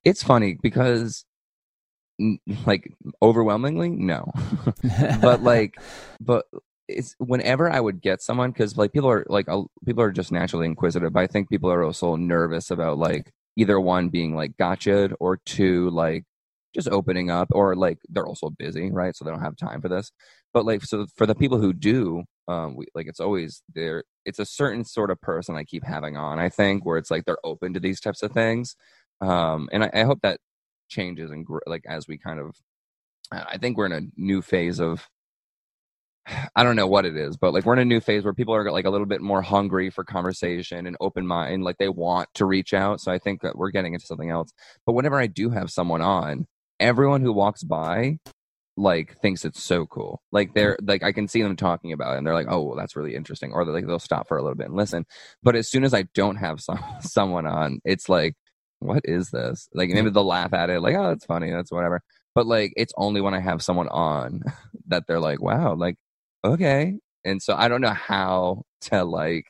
It's 0.04 0.22
funny 0.22 0.58
because 0.62 1.26
like 2.66 2.92
overwhelmingly 3.22 3.90
no. 3.90 4.32
but 5.22 5.42
like 5.42 5.76
but 6.20 6.46
it's 6.88 7.16
whenever 7.20 7.72
i 7.72 7.80
would 7.80 8.02
get 8.02 8.22
someone 8.22 8.52
because 8.52 8.78
like 8.78 8.92
people 8.92 9.10
are 9.10 9.26
like 9.30 9.48
uh, 9.48 9.62
people 9.86 10.04
are 10.04 10.12
just 10.12 10.32
naturally 10.32 10.66
inquisitive 10.66 11.14
but 11.14 11.22
i 11.24 11.28
think 11.28 11.50
people 11.50 11.72
are 11.72 11.84
also 11.84 12.16
nervous 12.18 12.70
about 12.70 12.98
like 12.98 13.32
either 13.56 13.80
one 13.80 14.10
being 14.10 14.36
like 14.36 14.58
gotcha 14.58 15.10
or 15.20 15.40
two 15.46 15.90
like 15.92 16.26
just 16.76 16.90
opening 16.90 17.30
up 17.30 17.48
or 17.54 17.76
like 17.76 17.98
they're 18.10 18.28
also 18.28 18.50
busy 18.50 18.92
right 18.92 19.16
so 19.16 19.24
they 19.24 19.32
don't 19.32 19.42
have 19.42 19.56
time 19.56 19.82
for 19.82 19.88
this 19.90 20.12
but 20.54 20.66
like 20.66 20.84
so 20.84 21.06
for 21.16 21.26
the 21.26 21.36
people 21.36 21.60
who 21.60 21.72
do 21.72 22.24
um 22.52 22.76
we 22.76 22.86
like 22.94 23.08
it's 23.08 23.20
always 23.20 23.64
there 23.74 24.04
it's 24.26 24.40
a 24.40 24.46
certain 24.46 24.84
sort 24.84 25.12
of 25.12 25.22
person 25.22 25.56
i 25.56 25.64
keep 25.64 25.84
having 25.84 26.18
on 26.18 26.40
i 26.40 26.50
think 26.50 26.86
where 26.86 26.98
it's 26.98 27.12
like 27.12 27.26
they're 27.26 27.46
open 27.46 27.74
to 27.74 27.80
these 27.80 28.00
types 28.00 28.24
of 28.24 28.32
things 28.32 28.76
um 29.22 29.70
and 29.72 29.84
i, 29.84 29.90
I 29.94 30.04
hope 30.04 30.20
that 30.24 30.40
changes 30.90 31.32
and 31.32 31.46
like 31.66 31.84
as 31.88 32.08
we 32.08 32.18
kind 32.18 32.40
of 32.40 32.56
I 33.32 33.58
think 33.58 33.78
we're 33.78 33.86
in 33.86 33.92
a 33.94 34.02
new 34.18 34.42
phase 34.42 34.80
of 34.80 35.08
I 36.56 36.64
don't 36.64 36.76
know 36.76 36.88
what 36.88 37.06
it 37.06 37.16
is, 37.16 37.38
but 37.38 37.54
like 37.54 37.66
we're 37.66 37.74
in 37.74 37.80
a 37.80 37.86
new 37.86 38.02
phase 38.02 38.24
where 38.24 38.34
people 38.34 38.54
are 38.54 38.72
like 38.72 38.86
a 38.86 38.90
little 38.90 39.08
bit 39.08 39.22
more 39.22 39.42
hungry 39.42 39.90
for 39.90 40.04
conversation 40.04 40.86
and 40.86 40.98
open 41.00 41.26
mind, 41.26 41.64
like 41.64 41.78
they 41.78 41.90
want 41.90 42.30
to 42.36 42.46
reach 42.46 42.74
out. 42.74 43.02
So 43.02 43.12
I 43.12 43.20
think 43.20 43.42
that 43.42 43.58
we're 43.58 43.72
getting 43.72 43.94
into 43.94 44.06
something 44.06 44.30
else. 44.30 44.52
But 44.86 44.94
whenever 44.94 45.20
I 45.20 45.28
do 45.28 45.50
have 45.50 45.72
someone 45.72 46.02
on, 46.02 46.48
everyone 46.80 47.22
who 47.22 47.34
walks 47.34 47.64
by 47.64 48.18
like 48.78 49.18
thinks 49.22 49.46
it's 49.46 49.62
so 49.62 49.86
cool. 49.86 50.22
Like 50.32 50.50
mm-hmm. 50.50 50.60
they're 50.60 50.78
like 50.82 51.04
I 51.04 51.12
can 51.12 51.28
see 51.28 51.42
them 51.42 51.56
talking 51.56 51.94
about 51.94 52.16
it 52.16 52.18
and 52.18 52.28
they're 52.28 52.34
like, 52.34 52.48
"Oh, 52.50 52.62
well, 52.62 52.78
that's 52.78 52.96
really 52.96 53.16
interesting." 53.16 53.52
Or 53.54 53.66
they're 53.66 53.74
like 53.74 53.88
they'll 53.88 54.00
stop 54.00 54.28
for 54.28 54.38
a 54.38 54.42
little 54.42 54.56
bit 54.56 54.68
and 54.68 54.76
listen. 54.76 55.06
But 55.44 55.56
as 55.56 55.70
soon 55.70 55.84
as 55.84 55.94
I 55.94 56.04
don't 56.14 56.38
have 56.38 56.62
some 56.62 56.80
someone 57.02 57.46
on, 57.46 57.80
it's 57.86 58.10
like, 58.10 58.36
"What 58.80 59.02
is 59.06 59.30
this?" 59.30 59.68
Like 59.74 59.90
mm-hmm. 59.90 59.96
maybe 59.96 60.10
they'll 60.12 60.26
laugh 60.26 60.54
at 60.54 60.70
it 60.70 60.82
like, 60.82 60.96
"Oh, 60.96 61.10
that's 61.10 61.26
funny. 61.26 61.52
That's 61.52 61.72
whatever." 61.72 62.02
But 62.36 62.48
like 62.48 62.74
it's 62.76 62.94
only 62.98 63.22
when 63.22 63.34
I 63.34 63.40
have 63.40 63.62
someone 63.62 63.90
on 63.90 64.42
that 64.88 65.06
they're 65.08 65.20
like, 65.20 65.42
"Wow, 65.42 65.76
like 65.76 65.96
okay." 66.44 66.98
And 67.24 67.42
so 67.42 67.56
I 67.56 67.68
don't 67.68 67.82
know 67.82 67.90
how 67.90 68.64
to 68.82 69.04
like 69.04 69.46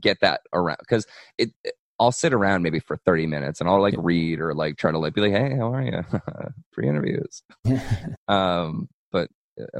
get 0.00 0.20
that 0.20 0.40
around 0.54 0.78
because 0.80 1.06
it, 1.36 1.50
it 1.62 1.74
I'll 2.02 2.12
sit 2.12 2.32
around 2.32 2.62
maybe 2.62 2.80
for 2.80 2.96
30 2.96 3.26
minutes 3.26 3.60
and 3.60 3.68
I'll 3.68 3.80
like 3.80 3.94
read 3.96 4.40
or 4.40 4.54
like 4.54 4.76
try 4.76 4.90
to 4.90 4.98
like 4.98 5.14
be 5.14 5.20
like, 5.20 5.32
hey, 5.32 5.56
how 5.56 5.72
are 5.72 5.82
you? 5.82 6.04
Free 6.72 6.88
interviews. 6.88 7.42
um, 8.28 8.88
but 9.12 9.30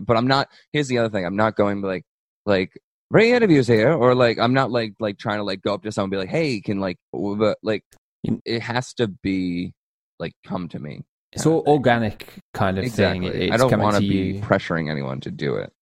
but 0.02 0.16
I'm 0.16 0.26
not. 0.26 0.48
Here's 0.72 0.88
the 0.88 0.98
other 0.98 1.08
thing. 1.08 1.26
I'm 1.26 1.36
not 1.36 1.56
going 1.56 1.80
like 1.82 2.04
like 2.46 2.72
free 3.10 3.32
interviews 3.32 3.66
here 3.66 3.92
or 3.92 4.14
like 4.14 4.38
I'm 4.38 4.54
not 4.54 4.70
like 4.70 4.94
like 5.00 5.18
trying 5.18 5.38
to 5.38 5.44
like 5.44 5.62
go 5.62 5.74
up 5.74 5.82
to 5.82 5.92
someone 5.92 6.06
and 6.06 6.10
be 6.12 6.16
like, 6.18 6.28
hey, 6.28 6.60
can 6.60 6.78
like 6.80 6.98
but 7.12 7.58
like 7.62 7.84
it 8.22 8.62
has 8.62 8.94
to 8.94 9.08
be 9.08 9.72
like 10.18 10.32
come 10.46 10.68
to 10.68 10.78
me. 10.78 11.02
It's 11.32 11.46
all 11.46 11.64
organic 11.66 12.38
kind 12.54 12.78
of 12.78 12.84
exactly. 12.84 13.30
thing. 13.30 13.42
It's 13.42 13.52
I 13.52 13.56
don't 13.56 13.80
want 13.80 13.96
to 13.96 14.00
be 14.00 14.06
you. 14.06 14.40
pressuring 14.42 14.90
anyone 14.90 15.20
to 15.20 15.30
do 15.30 15.56
it. 15.56 15.72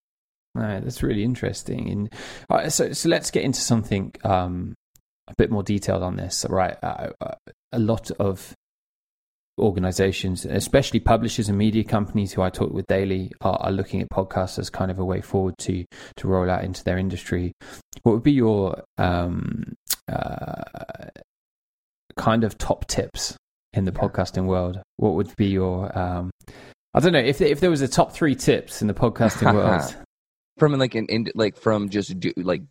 Right, 0.55 0.83
that's 0.83 1.03
really 1.03 1.23
interesting. 1.23 1.91
And 1.91 2.15
uh, 2.49 2.69
so, 2.71 2.93
so 2.93 3.09
let's 3.09 3.31
get 3.31 3.45
into 3.45 3.61
something 3.61 4.13
um, 4.25 4.75
a 5.31 5.35
bit 5.37 5.51
more 5.51 5.63
detailed 5.63 6.03
on 6.03 6.17
this. 6.17 6.45
Right, 6.49 6.77
uh, 6.83 7.11
uh, 7.21 7.35
a 7.73 7.79
lot 7.79 8.11
of 8.13 8.55
organizations, 9.59 10.45
especially 10.47 11.01
publishers 11.01 11.49
and 11.49 11.59
media 11.59 11.85
companies 11.85 12.33
who 12.33 12.43
I 12.43 12.51
talk 12.51 12.73
with 12.73 12.87
daily, 12.87 13.33
are, 13.43 13.59
are, 13.61 13.73
looking 13.73 14.01
at 14.01 14.09
podcasts 14.11 14.59
as 14.59 14.71
kind 14.71 14.91
of 14.91 14.99
a 14.99 15.05
way 15.05 15.21
forward 15.21 15.57
to 15.59 15.85
to 16.17 16.29
roll 16.29 16.51
out 16.51 16.65
into 16.65 16.83
their 16.83 16.99
industry. 16.99 17.53
What 18.03 18.13
would 18.13 18.23
be 18.23 18.33
your 18.33 18.83
um, 18.99 19.75
uh, 20.09 20.63
kind 22.17 22.45
of 22.45 22.59
top 22.59 22.87
tips 22.87 23.37
in 23.73 23.85
the 23.85 23.93
podcasting 23.93 24.47
world? 24.47 24.81
What 24.97 25.15
would 25.15 25.35
be 25.37 25.47
your 25.47 25.97
um, 25.97 26.31
I 26.95 27.01
don't 27.01 27.13
know 27.13 27.21
if 27.21 27.41
if 27.41 27.61
there 27.61 27.71
was 27.71 27.83
a 27.83 27.89
top 27.89 28.13
three 28.13 28.35
tips 28.35 28.83
in 28.83 28.89
the 28.89 28.95
podcasting 28.95 29.55
world 29.55 29.95
from 30.59 30.73
like 30.79 30.95
an 30.95 31.07
in, 31.07 31.27
like 31.35 31.57
from 31.57 31.89
just 31.89 32.19
do 32.19 32.33
like 32.37 32.63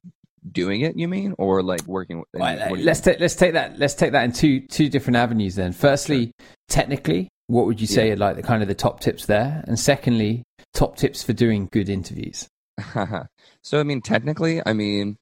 doing 0.51 0.81
it 0.81 0.97
you 0.97 1.07
mean? 1.07 1.35
Or 1.37 1.61
like 1.61 1.85
working 1.87 2.19
with 2.19 2.27
right, 2.33 2.71
let's 2.77 3.01
take 3.01 3.19
let's 3.19 3.35
take 3.35 3.53
that 3.53 3.79
let's 3.79 3.93
take 3.93 4.11
that 4.13 4.23
in 4.23 4.31
two 4.31 4.61
two 4.61 4.89
different 4.89 5.17
avenues 5.17 5.55
then. 5.55 5.73
Firstly 5.73 6.25
sure. 6.25 6.47
technically 6.67 7.29
what 7.47 7.65
would 7.65 7.81
you 7.81 7.87
say 7.87 8.07
yeah. 8.07 8.13
are 8.13 8.17
like 8.17 8.35
the 8.35 8.43
kind 8.43 8.61
of 8.61 8.67
the 8.67 8.75
top 8.75 8.99
tips 8.99 9.25
there? 9.25 9.63
And 9.67 9.79
secondly 9.79 10.43
top 10.73 10.97
tips 10.97 11.23
for 11.23 11.33
doing 11.33 11.67
good 11.71 11.89
interviews. 11.89 12.47
So 13.61 13.77
i 13.77 13.83
mean 13.83 14.01
technically 14.01 14.61
i 14.65 14.71
mean 14.71 15.17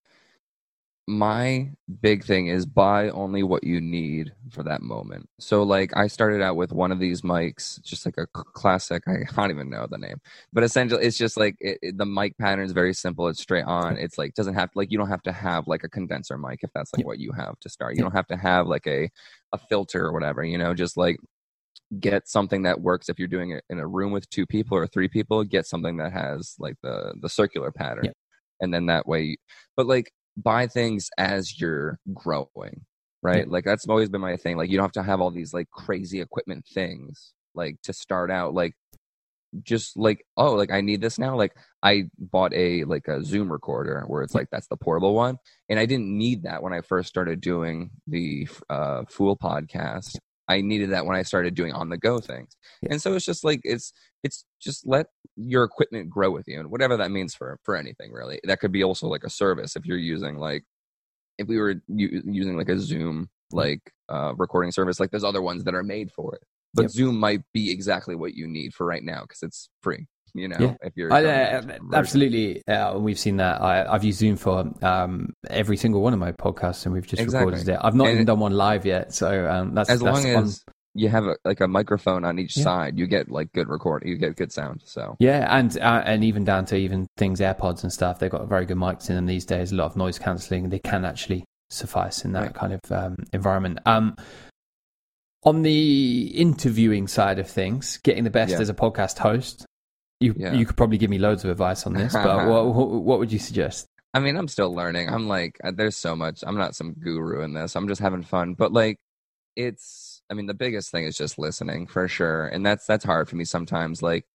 my 1.09 1.69
big 2.01 2.25
thing 2.25 2.47
is 2.47 2.65
buy 2.65 3.09
only 3.09 3.41
what 3.41 3.63
you 3.63 3.79
need 3.79 4.33
for 4.51 4.61
that 4.63 4.81
moment. 4.81 5.29
So 5.39 5.63
like 5.63 5.95
I 5.95 6.07
started 6.07 6.41
out 6.41 6.57
with 6.57 6.73
one 6.73 6.91
of 6.91 6.99
these 6.99 7.21
mics, 7.21 7.81
just 7.81 8.05
like 8.05 8.17
a 8.17 8.27
classic. 8.27 9.03
I 9.07 9.23
don't 9.33 9.51
even 9.51 9.69
know 9.69 9.87
the 9.89 9.97
name, 9.97 10.19
but 10.51 10.65
essentially 10.65 11.05
it's 11.05 11.17
just 11.17 11.37
like 11.37 11.55
it, 11.61 11.79
it, 11.81 11.97
the 11.97 12.05
mic 12.05 12.37
pattern 12.37 12.65
is 12.65 12.73
very 12.73 12.93
simple. 12.93 13.29
It's 13.29 13.41
straight 13.41 13.63
on. 13.63 13.95
It's 13.97 14.17
like 14.17 14.33
doesn't 14.33 14.55
have 14.55 14.69
like 14.75 14.91
you 14.91 14.97
don't 14.97 15.07
have 15.07 15.23
to 15.23 15.31
have 15.31 15.65
like 15.65 15.85
a 15.85 15.89
condenser 15.89 16.37
mic 16.37 16.59
if 16.63 16.71
that's 16.75 16.91
like 16.93 17.05
what 17.05 17.19
you 17.19 17.31
have 17.31 17.57
to 17.61 17.69
start. 17.69 17.95
You 17.95 18.01
don't 18.01 18.11
have 18.11 18.27
to 18.27 18.37
have 18.37 18.67
like 18.67 18.85
a 18.85 19.09
a 19.53 19.57
filter 19.57 20.05
or 20.05 20.11
whatever. 20.11 20.43
You 20.43 20.57
know, 20.57 20.73
just 20.73 20.97
like 20.97 21.17
get 22.01 22.27
something 22.27 22.63
that 22.63 22.81
works 22.81 23.07
if 23.07 23.17
you're 23.17 23.29
doing 23.29 23.51
it 23.51 23.63
in 23.69 23.79
a 23.79 23.87
room 23.87 24.11
with 24.11 24.29
two 24.29 24.45
people 24.45 24.77
or 24.77 24.87
three 24.87 25.07
people. 25.07 25.45
Get 25.45 25.65
something 25.65 25.95
that 25.97 26.11
has 26.11 26.55
like 26.59 26.75
the 26.83 27.13
the 27.21 27.29
circular 27.29 27.71
pattern. 27.71 28.11
And 28.59 28.73
then 28.73 28.87
that 28.87 29.07
way, 29.07 29.37
but 29.75 29.85
like 29.85 30.11
buy 30.37 30.67
things 30.67 31.09
as 31.17 31.59
you're 31.59 31.99
growing, 32.13 32.85
right? 33.21 33.49
Like 33.49 33.65
that's 33.65 33.87
always 33.87 34.09
been 34.09 34.21
my 34.21 34.37
thing. 34.37 34.55
Like 34.55 34.69
you 34.69 34.77
don't 34.77 34.85
have 34.85 34.91
to 34.93 35.03
have 35.03 35.19
all 35.19 35.31
these 35.31 35.53
like 35.53 35.69
crazy 35.71 36.21
equipment 36.21 36.65
things 36.65 37.33
like 37.53 37.81
to 37.83 37.93
start 37.93 38.31
out. 38.31 38.53
Like 38.53 38.73
just 39.63 39.95
like 39.97 40.25
oh 40.35 40.53
like 40.55 40.71
i 40.71 40.81
need 40.81 40.99
this 40.99 41.17
now 41.17 41.33
like 41.33 41.55
i 41.81 42.03
bought 42.19 42.53
a 42.53 42.83
like 42.83 43.07
a 43.07 43.23
zoom 43.23 43.49
recorder 43.49 44.03
where 44.07 44.21
it's 44.21 44.35
like 44.35 44.49
that's 44.51 44.67
the 44.67 44.75
portable 44.75 45.15
one 45.15 45.37
and 45.69 45.79
i 45.79 45.85
didn't 45.85 46.15
need 46.15 46.43
that 46.43 46.61
when 46.61 46.73
i 46.73 46.81
first 46.81 47.07
started 47.07 47.39
doing 47.39 47.89
the 48.07 48.45
uh 48.69 49.03
fool 49.07 49.37
podcast 49.37 50.17
I 50.47 50.61
needed 50.61 50.91
that 50.91 51.05
when 51.05 51.17
I 51.17 51.23
started 51.23 51.55
doing 51.55 51.73
on 51.73 51.89
the 51.89 51.97
go 51.97 52.19
things. 52.19 52.55
Yeah. 52.81 52.93
And 52.93 53.01
so 53.01 53.13
it's 53.13 53.25
just 53.25 53.43
like 53.43 53.61
it's 53.63 53.91
it's 54.23 54.45
just 54.61 54.87
let 54.87 55.07
your 55.37 55.63
equipment 55.63 56.09
grow 56.09 56.31
with 56.31 56.47
you 56.47 56.59
and 56.59 56.69
whatever 56.69 56.97
that 56.97 57.11
means 57.11 57.33
for 57.35 57.59
for 57.63 57.75
anything 57.75 58.11
really. 58.11 58.39
That 58.43 58.59
could 58.59 58.71
be 58.71 58.83
also 58.83 59.07
like 59.07 59.23
a 59.23 59.29
service 59.29 59.75
if 59.75 59.85
you're 59.85 59.97
using 59.97 60.37
like 60.37 60.63
if 61.37 61.47
we 61.47 61.57
were 61.57 61.75
u- 61.87 62.21
using 62.25 62.57
like 62.57 62.69
a 62.69 62.79
Zoom 62.79 63.29
like 63.51 63.81
uh 64.09 64.33
recording 64.35 64.71
service 64.71 64.99
like 64.99 65.11
there's 65.11 65.23
other 65.23 65.41
ones 65.41 65.63
that 65.63 65.75
are 65.75 65.83
made 65.83 66.11
for 66.11 66.35
it. 66.35 66.41
But 66.73 66.83
yep. 66.83 66.91
Zoom 66.91 67.19
might 67.19 67.41
be 67.53 67.71
exactly 67.71 68.15
what 68.15 68.33
you 68.33 68.47
need 68.47 68.73
for 68.73 68.85
right 68.85 69.03
now 69.03 69.21
because 69.21 69.41
it's 69.41 69.69
free 69.81 70.07
you 70.37 70.47
know, 70.47 70.57
yeah. 70.59 70.75
if 70.81 70.93
you're 70.95 71.11
I, 71.11 71.25
uh, 71.25 71.61
absolutely, 71.93 72.65
uh, 72.67 72.97
we've 72.97 73.17
seen 73.17 73.37
that. 73.37 73.59
I, 73.59 73.91
have 73.91 74.03
used 74.03 74.19
Zoom 74.19 74.35
for 74.35 74.71
um, 74.83 75.33
every 75.49 75.77
single 75.77 76.01
one 76.01 76.13
of 76.13 76.19
my 76.19 76.31
podcasts, 76.31 76.85
and 76.85 76.93
we've 76.93 77.07
just 77.07 77.21
exactly. 77.21 77.53
recorded 77.53 77.73
it. 77.73 77.79
I've 77.81 77.95
not 77.95 78.07
and 78.07 78.13
even 78.13 78.25
done 78.25 78.39
one 78.39 78.51
live 78.51 78.85
yet, 78.85 79.13
so 79.13 79.49
um, 79.49 79.73
that's 79.73 79.89
as 79.89 79.99
that's 79.99 80.23
long 80.23 80.43
as 80.43 80.63
you 80.97 81.09
have 81.09 81.25
a, 81.25 81.37
like 81.45 81.61
a 81.61 81.67
microphone 81.67 82.25
on 82.25 82.39
each 82.39 82.57
yeah. 82.57 82.63
side, 82.63 82.97
you 82.97 83.07
get 83.07 83.29
like 83.29 83.51
good 83.53 83.69
recording, 83.69 84.09
you 84.09 84.17
get 84.17 84.35
good 84.35 84.51
sound. 84.51 84.81
So 84.83 85.15
yeah, 85.19 85.47
and 85.55 85.77
uh, 85.77 86.03
and 86.05 86.23
even 86.23 86.43
down 86.43 86.65
to 86.65 86.75
even 86.75 87.07
things 87.17 87.39
AirPods 87.39 87.83
and 87.83 87.93
stuff, 87.93 88.19
they've 88.19 88.31
got 88.31 88.47
very 88.47 88.65
good 88.65 88.77
mics 88.77 89.09
in 89.09 89.15
them 89.15 89.25
these 89.25 89.45
days. 89.45 89.71
A 89.71 89.75
lot 89.75 89.85
of 89.85 89.95
noise 89.95 90.17
cancelling, 90.17 90.69
they 90.69 90.79
can 90.79 91.05
actually 91.05 91.45
suffice 91.69 92.25
in 92.25 92.31
that 92.33 92.41
right. 92.41 92.53
kind 92.53 92.73
of 92.73 92.91
um, 92.91 93.17
environment. 93.33 93.79
Um, 93.85 94.15
on 95.43 95.61
the 95.61 96.27
interviewing 96.35 97.07
side 97.07 97.39
of 97.39 97.49
things, 97.49 97.97
getting 97.97 98.23
the 98.23 98.29
best 98.29 98.53
yeah. 98.53 98.59
as 98.59 98.69
a 98.69 98.73
podcast 98.73 99.19
host, 99.19 99.65
you 100.19 100.33
yeah. 100.35 100.53
you 100.53 100.65
could 100.65 100.75
probably 100.75 100.97
give 100.97 101.09
me 101.09 101.19
loads 101.19 101.43
of 101.43 101.51
advice 101.51 101.85
on 101.85 101.93
this, 101.93 102.13
but 102.13 102.47
what, 102.47 102.65
what 102.73 103.19
would 103.19 103.31
you 103.31 103.39
suggest? 103.39 103.85
I 104.13 104.19
mean, 104.19 104.35
I'm 104.35 104.47
still 104.47 104.73
learning. 104.73 105.09
I'm 105.09 105.27
like, 105.27 105.59
uh, 105.63 105.71
there's 105.75 105.95
so 105.95 106.15
much. 106.15 106.43
I'm 106.45 106.57
not 106.57 106.75
some 106.75 106.93
guru 106.93 107.43
in 107.43 107.53
this. 107.53 107.75
I'm 107.75 107.87
just 107.87 108.01
having 108.01 108.23
fun. 108.23 108.55
But 108.55 108.73
like, 108.73 108.97
it's. 109.57 110.21
I 110.29 110.33
mean, 110.33 110.45
the 110.45 110.53
biggest 110.53 110.91
thing 110.91 111.05
is 111.05 111.17
just 111.17 111.39
listening 111.39 111.87
for 111.87 112.07
sure, 112.07 112.47
and 112.47 112.65
that's 112.65 112.85
that's 112.85 113.05
hard 113.05 113.29
for 113.29 113.35
me 113.35 113.45
sometimes. 113.45 114.01
Like, 114.01 114.25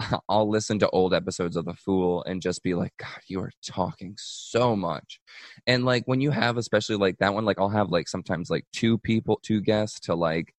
I'll 0.28 0.48
listen 0.48 0.78
to 0.80 0.90
old 0.90 1.14
episodes 1.14 1.56
of 1.56 1.64
The 1.64 1.74
Fool 1.74 2.24
and 2.24 2.42
just 2.42 2.62
be 2.62 2.74
like, 2.74 2.92
God, 2.98 3.20
you 3.28 3.40
are 3.40 3.52
talking 3.64 4.14
so 4.18 4.76
much. 4.76 5.20
And 5.66 5.84
like 5.84 6.04
when 6.06 6.20
you 6.20 6.30
have, 6.30 6.56
especially 6.56 6.96
like 6.96 7.18
that 7.18 7.34
one, 7.34 7.44
like 7.44 7.58
I'll 7.60 7.68
have 7.68 7.90
like 7.90 8.08
sometimes 8.08 8.50
like 8.50 8.64
two 8.72 8.98
people, 8.98 9.40
two 9.42 9.60
guests 9.60 10.00
to 10.00 10.14
like 10.14 10.54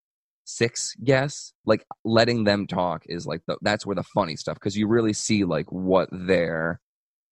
six 0.46 0.96
guests 1.03 1.53
like 1.65 1.86
letting 2.03 2.44
them 2.44 2.68
talk 2.68 3.03
is 3.08 3.25
like 3.25 3.42
the, 3.48 3.58
that's 3.62 3.86
where 3.86 3.96
the 3.96 4.03
funny 4.03 4.36
stuff 4.36 4.56
because 4.56 4.77
you 4.77 4.88
really 4.88 5.13
see 5.13 5.46
like 5.46 5.72
what 5.72 6.10
their 6.12 6.82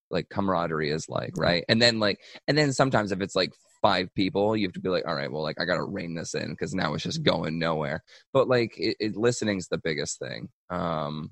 like 0.09 0.29
camaraderie 0.29 0.89
is 0.89 1.09
like 1.09 1.31
right 1.35 1.65
and 1.67 1.81
then 1.81 1.99
like 1.99 2.19
and 2.47 2.57
then 2.57 2.71
sometimes 2.71 3.11
if 3.11 3.21
it's 3.21 3.35
like 3.35 3.51
five 3.81 4.13
people 4.15 4.55
you 4.55 4.67
have 4.67 4.73
to 4.73 4.79
be 4.79 4.89
like 4.89 5.07
all 5.07 5.15
right 5.15 5.31
well 5.31 5.41
like 5.41 5.59
i 5.59 5.65
gotta 5.65 5.83
rein 5.83 6.13
this 6.13 6.33
in 6.33 6.51
because 6.51 6.73
now 6.73 6.93
it's 6.93 7.03
just 7.03 7.23
going 7.23 7.59
nowhere. 7.59 8.03
But 8.33 8.47
like 8.47 8.73
it, 8.77 8.97
it 8.99 9.15
listening's 9.15 9.67
the 9.67 9.77
biggest 9.77 10.19
thing. 10.19 10.49
Um 10.69 11.31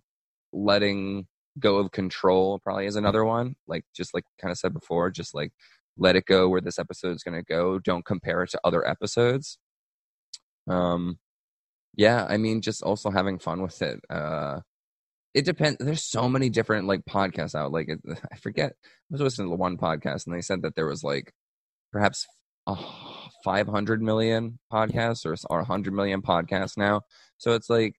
letting 0.51 1.27
go 1.59 1.77
of 1.77 1.91
control 1.91 2.59
probably 2.59 2.85
is 2.85 2.95
another 2.95 3.23
one. 3.25 3.55
Like 3.67 3.85
just 3.95 4.13
like 4.13 4.23
kind 4.41 4.51
of 4.51 4.57
said 4.57 4.73
before 4.73 5.11
just 5.11 5.35
like 5.35 5.51
let 5.97 6.15
it 6.15 6.25
go 6.25 6.49
where 6.49 6.61
this 6.61 6.79
episode 6.79 7.15
is 7.15 7.23
going 7.23 7.35
to 7.37 7.43
go. 7.43 7.77
Don't 7.79 8.05
compare 8.05 8.43
it 8.43 8.51
to 8.51 8.59
other 8.63 8.87
episodes. 8.87 9.57
Um 10.67 11.19
yeah 11.97 12.25
i 12.29 12.37
mean 12.37 12.61
just 12.61 12.83
also 12.83 13.09
having 13.09 13.39
fun 13.39 13.63
with 13.63 13.81
it 13.81 13.99
uh 14.11 14.59
it 15.33 15.43
depends 15.43 15.77
there's 15.79 16.03
so 16.03 16.29
many 16.29 16.49
different 16.49 16.87
like 16.87 17.01
podcasts 17.05 17.55
out. 17.55 17.71
Like 17.71 17.89
it, 17.89 17.99
i 18.31 18.35
forget 18.37 18.73
i 18.83 18.85
was 19.09 19.21
listening 19.21 19.49
to 19.49 19.55
one 19.55 19.77
podcast 19.77 20.25
and 20.25 20.35
they 20.35 20.41
said 20.41 20.61
that 20.61 20.75
there 20.75 20.87
was 20.87 21.03
like 21.03 21.33
perhaps 21.91 22.27
500 23.43 24.01
million 24.01 24.59
podcasts 24.71 25.25
or, 25.25 25.35
or 25.49 25.59
100 25.59 25.93
million 25.93 26.21
podcasts 26.21 26.77
now. 26.77 27.01
So 27.37 27.53
it's 27.53 27.69
like 27.69 27.95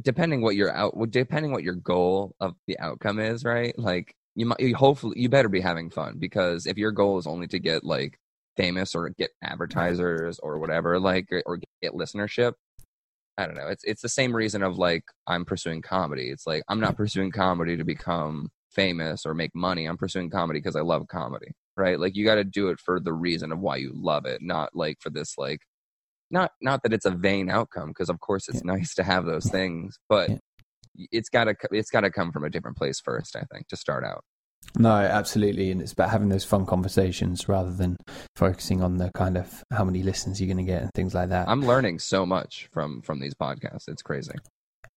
depending 0.00 0.40
what 0.40 0.56
your 0.56 0.72
out 0.72 0.94
depending 1.10 1.52
what 1.52 1.62
your 1.62 1.74
goal 1.74 2.34
of 2.40 2.54
the 2.66 2.78
outcome 2.78 3.18
is 3.18 3.44
right? 3.44 3.78
Like 3.78 4.14
you 4.34 4.46
might 4.46 4.60
you 4.60 4.74
hopefully 4.74 5.20
you 5.20 5.28
better 5.28 5.48
be 5.48 5.60
having 5.60 5.90
fun 5.90 6.16
because 6.18 6.66
if 6.66 6.78
your 6.78 6.92
goal 6.92 7.18
is 7.18 7.26
only 7.26 7.46
to 7.48 7.58
get 7.58 7.84
like 7.84 8.18
famous 8.56 8.94
or 8.94 9.10
get 9.10 9.30
advertisers 9.42 10.38
or 10.38 10.58
whatever 10.58 10.98
like 10.98 11.26
or 11.46 11.58
get 11.80 11.92
listenership 11.92 12.52
i 13.38 13.46
don't 13.46 13.56
know. 13.56 13.68
It's 13.68 13.84
it's 13.84 14.02
the 14.02 14.08
same 14.08 14.34
reason 14.34 14.62
of 14.62 14.78
like 14.78 15.04
i'm 15.26 15.44
pursuing 15.44 15.82
comedy. 15.82 16.30
It's 16.30 16.46
like 16.46 16.62
i'm 16.68 16.80
not 16.80 16.96
pursuing 16.96 17.30
comedy 17.30 17.76
to 17.76 17.84
become 17.84 18.50
famous 18.70 19.26
or 19.26 19.34
make 19.34 19.54
money. 19.54 19.86
I'm 19.86 19.98
pursuing 19.98 20.30
comedy 20.30 20.60
because 20.60 20.76
i 20.76 20.80
love 20.80 21.06
comedy 21.08 21.52
right 21.76 21.98
like 21.98 22.16
you 22.16 22.24
got 22.24 22.36
to 22.36 22.44
do 22.44 22.68
it 22.68 22.78
for 22.80 23.00
the 23.00 23.12
reason 23.12 23.52
of 23.52 23.58
why 23.58 23.76
you 23.76 23.92
love 23.94 24.26
it 24.26 24.40
not 24.42 24.70
like 24.74 24.98
for 25.00 25.10
this 25.10 25.36
like 25.38 25.60
not 26.30 26.50
not 26.60 26.82
that 26.82 26.92
it's 26.92 27.06
a 27.06 27.10
vain 27.10 27.50
outcome 27.50 27.88
because 27.88 28.08
of 28.08 28.20
course 28.20 28.48
it's 28.48 28.62
yeah. 28.64 28.72
nice 28.72 28.94
to 28.94 29.02
have 29.02 29.24
those 29.24 29.46
things 29.50 29.98
but 30.08 30.30
yeah. 30.30 30.36
it's 31.12 31.28
got 31.28 31.44
to 31.44 31.54
it's 31.70 31.90
got 31.90 32.00
to 32.00 32.10
come 32.10 32.32
from 32.32 32.44
a 32.44 32.50
different 32.50 32.76
place 32.76 33.00
first 33.00 33.36
i 33.36 33.42
think 33.52 33.66
to 33.68 33.76
start 33.76 34.04
out 34.04 34.22
no, 34.78 34.90
absolutely, 34.90 35.70
and 35.70 35.82
it's 35.82 35.92
about 35.92 36.10
having 36.10 36.28
those 36.28 36.44
fun 36.44 36.64
conversations 36.66 37.48
rather 37.48 37.72
than 37.72 37.96
focusing 38.36 38.80
on 38.80 38.96
the 38.96 39.10
kind 39.12 39.36
of 39.36 39.62
how 39.70 39.84
many 39.84 40.02
listens 40.02 40.40
you're 40.40 40.46
going 40.46 40.64
to 40.64 40.70
get 40.72 40.82
and 40.82 40.90
things 40.94 41.14
like 41.14 41.28
that. 41.28 41.48
I'm 41.48 41.62
learning 41.62 41.98
so 41.98 42.24
much 42.24 42.68
from 42.72 43.02
from 43.02 43.20
these 43.20 43.34
podcasts. 43.34 43.88
It's 43.88 44.02
crazy. 44.02 44.32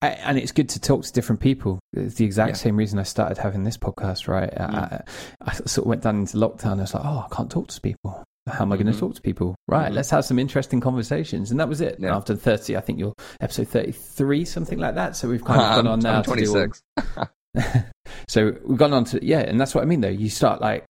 And 0.09 0.39
it's 0.39 0.53
good 0.53 0.69
to 0.71 0.81
talk 0.81 1.05
to 1.05 1.13
different 1.13 1.41
people. 1.41 1.79
It's 1.93 2.15
the 2.17 2.25
exact 2.25 2.51
yeah. 2.51 2.57
same 2.57 2.77
reason 2.77 2.99
I 2.99 3.05
started 3.05 3.39
having 3.39 3.65
this 3.65 3.77
podcast, 3.77 4.29
right? 4.29 4.53
Mm. 4.53 4.75
I, 4.75 5.03
I, 5.41 5.53
sort 5.53 5.79
of 5.79 5.87
went 5.87 6.03
down 6.03 6.17
into 6.17 6.37
lockdown. 6.37 6.73
And 6.73 6.81
I 6.81 6.85
was 6.85 6.95
like, 6.95 7.05
oh, 7.05 7.27
I 7.31 7.35
can't 7.35 7.51
talk 7.51 7.69
to 7.69 7.81
people. 7.81 8.25
How 8.47 8.63
am 8.63 8.73
I 8.73 8.77
going 8.77 8.87
to 8.87 8.93
mm-hmm. 8.93 9.01
talk 9.01 9.15
to 9.15 9.23
people? 9.23 9.55
Right, 9.69 9.87
mm-hmm. 9.87 9.95
let's 9.95 10.11
have 10.11 10.25
some 10.25 10.39
interesting 10.39 10.79
conversations, 10.81 11.51
and 11.51 11.59
that 11.61 11.69
was 11.69 11.81
it. 11.81 11.97
Yeah. 11.99 12.15
After 12.15 12.37
thirty, 12.37 12.77
I 12.77 12.81
think 12.81 12.99
you're 12.99 13.15
episode 13.41 13.69
thirty-three, 13.69 14.45
something 14.45 14.79
like 14.79 14.97
that. 14.97 15.17
So 15.17 15.31
we've 15.31 15.43
kind 15.43 15.63
of 15.63 15.77
gone 15.77 15.87
on 15.87 16.01
now. 16.01 16.21
Twenty-six. 16.21 16.83
so 18.29 18.55
we've 18.67 18.77
gone 18.77 18.93
on 18.93 19.05
to 19.07 19.25
yeah, 19.25 19.41
and 19.41 19.59
that's 19.59 19.75
what 19.75 19.81
I 19.81 19.87
mean. 19.87 20.03
Though 20.03 20.09
you 20.09 20.29
start 20.29 20.61
like 20.61 20.85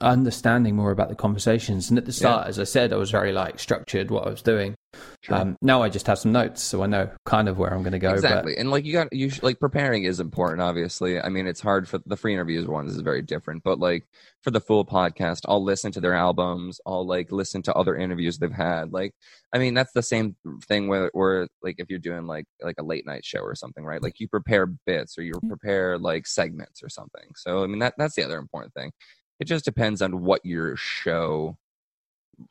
understanding 0.00 0.76
more 0.76 0.90
about 0.90 1.08
the 1.08 1.14
conversations. 1.14 1.90
And 1.90 1.98
at 1.98 2.06
the 2.06 2.12
start, 2.12 2.46
yeah. 2.46 2.48
as 2.48 2.58
I 2.58 2.64
said, 2.64 2.92
I 2.92 2.96
was 2.96 3.10
very 3.10 3.32
like 3.32 3.58
structured 3.58 4.10
what 4.10 4.26
I 4.26 4.30
was 4.30 4.42
doing. 4.42 4.74
Sure. 5.22 5.36
Um, 5.36 5.58
now 5.60 5.82
I 5.82 5.90
just 5.90 6.06
have 6.06 6.18
some 6.18 6.32
notes, 6.32 6.62
so 6.62 6.82
I 6.82 6.86
know 6.86 7.10
kind 7.26 7.48
of 7.48 7.58
where 7.58 7.72
I'm 7.72 7.82
going 7.82 7.92
to 7.92 7.98
go. 7.98 8.12
Exactly, 8.12 8.54
but... 8.54 8.60
and 8.60 8.70
like 8.70 8.84
you 8.84 8.92
got 8.94 9.12
you 9.12 9.30
like 9.42 9.60
preparing 9.60 10.04
is 10.04 10.20
important. 10.20 10.62
Obviously, 10.62 11.20
I 11.20 11.28
mean 11.28 11.46
it's 11.46 11.60
hard 11.60 11.88
for 11.88 12.00
the 12.06 12.16
free 12.16 12.32
interviews 12.32 12.66
ones 12.66 12.94
is 12.94 13.02
very 13.02 13.20
different, 13.20 13.62
but 13.62 13.78
like 13.78 14.06
for 14.42 14.50
the 14.50 14.60
Fool 14.60 14.86
podcast, 14.86 15.40
I'll 15.46 15.62
listen 15.62 15.92
to 15.92 16.00
their 16.00 16.14
albums. 16.14 16.80
I'll 16.86 17.06
like 17.06 17.30
listen 17.30 17.62
to 17.62 17.74
other 17.74 17.96
interviews 17.96 18.38
they've 18.38 18.50
had. 18.50 18.92
Like, 18.92 19.12
I 19.52 19.58
mean 19.58 19.74
that's 19.74 19.92
the 19.92 20.02
same 20.02 20.36
thing 20.66 20.88
where 20.88 21.10
where 21.12 21.48
like 21.62 21.76
if 21.78 21.90
you're 21.90 21.98
doing 21.98 22.26
like 22.26 22.46
like 22.62 22.76
a 22.78 22.84
late 22.84 23.06
night 23.06 23.24
show 23.24 23.40
or 23.40 23.54
something, 23.54 23.84
right? 23.84 24.02
Like 24.02 24.20
you 24.20 24.28
prepare 24.28 24.66
bits 24.66 25.18
or 25.18 25.22
you 25.22 25.34
prepare 25.48 25.98
like 25.98 26.26
segments 26.26 26.82
or 26.82 26.88
something. 26.88 27.28
So 27.36 27.62
I 27.62 27.66
mean 27.66 27.80
that 27.80 27.94
that's 27.98 28.14
the 28.14 28.24
other 28.24 28.38
important 28.38 28.72
thing 28.72 28.92
it 29.40 29.46
just 29.46 29.64
depends 29.64 30.02
on 30.02 30.22
what 30.22 30.44
your 30.44 30.76
show 30.76 31.56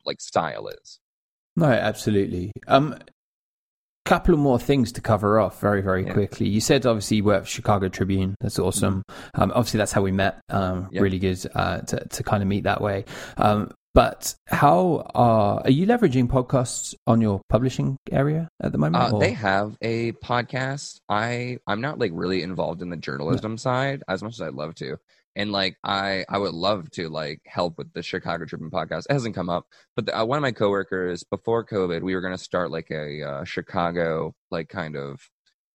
like 0.04 0.20
style 0.20 0.68
is. 0.68 1.00
No, 1.58 1.66
absolutely. 1.66 2.52
Um, 2.66 2.96
couple 4.04 4.32
of 4.32 4.40
more 4.40 4.58
things 4.58 4.92
to 4.92 5.02
cover 5.02 5.38
off 5.38 5.60
very 5.60 5.82
very 5.82 6.06
yeah. 6.06 6.14
quickly 6.14 6.48
you 6.48 6.62
said 6.62 6.86
obviously 6.86 7.18
you 7.18 7.24
work 7.24 7.42
for 7.42 7.50
chicago 7.50 7.90
tribune 7.90 8.34
that's 8.40 8.58
awesome 8.58 9.02
mm-hmm. 9.06 9.42
um, 9.42 9.50
obviously 9.50 9.76
that's 9.76 9.92
how 9.92 10.00
we 10.00 10.10
met 10.10 10.40
um, 10.48 10.88
yep. 10.90 11.02
really 11.02 11.18
good 11.18 11.38
uh, 11.54 11.80
to, 11.80 12.02
to 12.08 12.22
kind 12.22 12.42
of 12.42 12.48
meet 12.48 12.64
that 12.64 12.80
way 12.80 13.04
um, 13.36 13.70
but 13.92 14.34
how 14.46 15.06
are 15.14 15.60
are 15.62 15.70
you 15.70 15.86
leveraging 15.86 16.26
podcasts 16.26 16.94
on 17.06 17.20
your 17.20 17.42
publishing 17.50 17.98
area 18.10 18.48
at 18.62 18.72
the 18.72 18.78
moment 18.78 19.12
uh, 19.12 19.18
they 19.18 19.32
have 19.32 19.76
a 19.82 20.12
podcast 20.12 21.00
i 21.10 21.58
i'm 21.66 21.82
not 21.82 21.98
like 21.98 22.12
really 22.14 22.42
involved 22.42 22.80
in 22.80 22.88
the 22.88 22.96
journalism 22.96 23.52
no. 23.52 23.56
side 23.56 24.02
as 24.08 24.22
much 24.22 24.32
as 24.32 24.40
i'd 24.40 24.54
love 24.54 24.74
to 24.74 24.96
and 25.36 25.52
like 25.52 25.76
I 25.84 26.24
I 26.28 26.38
would 26.38 26.54
love 26.54 26.90
to 26.92 27.08
like 27.08 27.40
help 27.46 27.78
with 27.78 27.92
the 27.92 28.02
Chicago 28.02 28.44
Tribune 28.44 28.70
podcast. 28.70 29.06
It 29.08 29.12
hasn't 29.12 29.34
come 29.34 29.48
up, 29.48 29.66
but 29.96 30.06
the, 30.06 30.18
uh, 30.18 30.24
one 30.24 30.38
of 30.38 30.42
my 30.42 30.52
coworkers 30.52 31.24
before 31.24 31.64
COVID, 31.64 32.02
we 32.02 32.14
were 32.14 32.20
going 32.20 32.36
to 32.36 32.42
start 32.42 32.70
like 32.70 32.88
a 32.90 33.22
uh, 33.22 33.44
Chicago 33.44 34.34
like 34.50 34.68
kind 34.68 34.96
of 34.96 35.20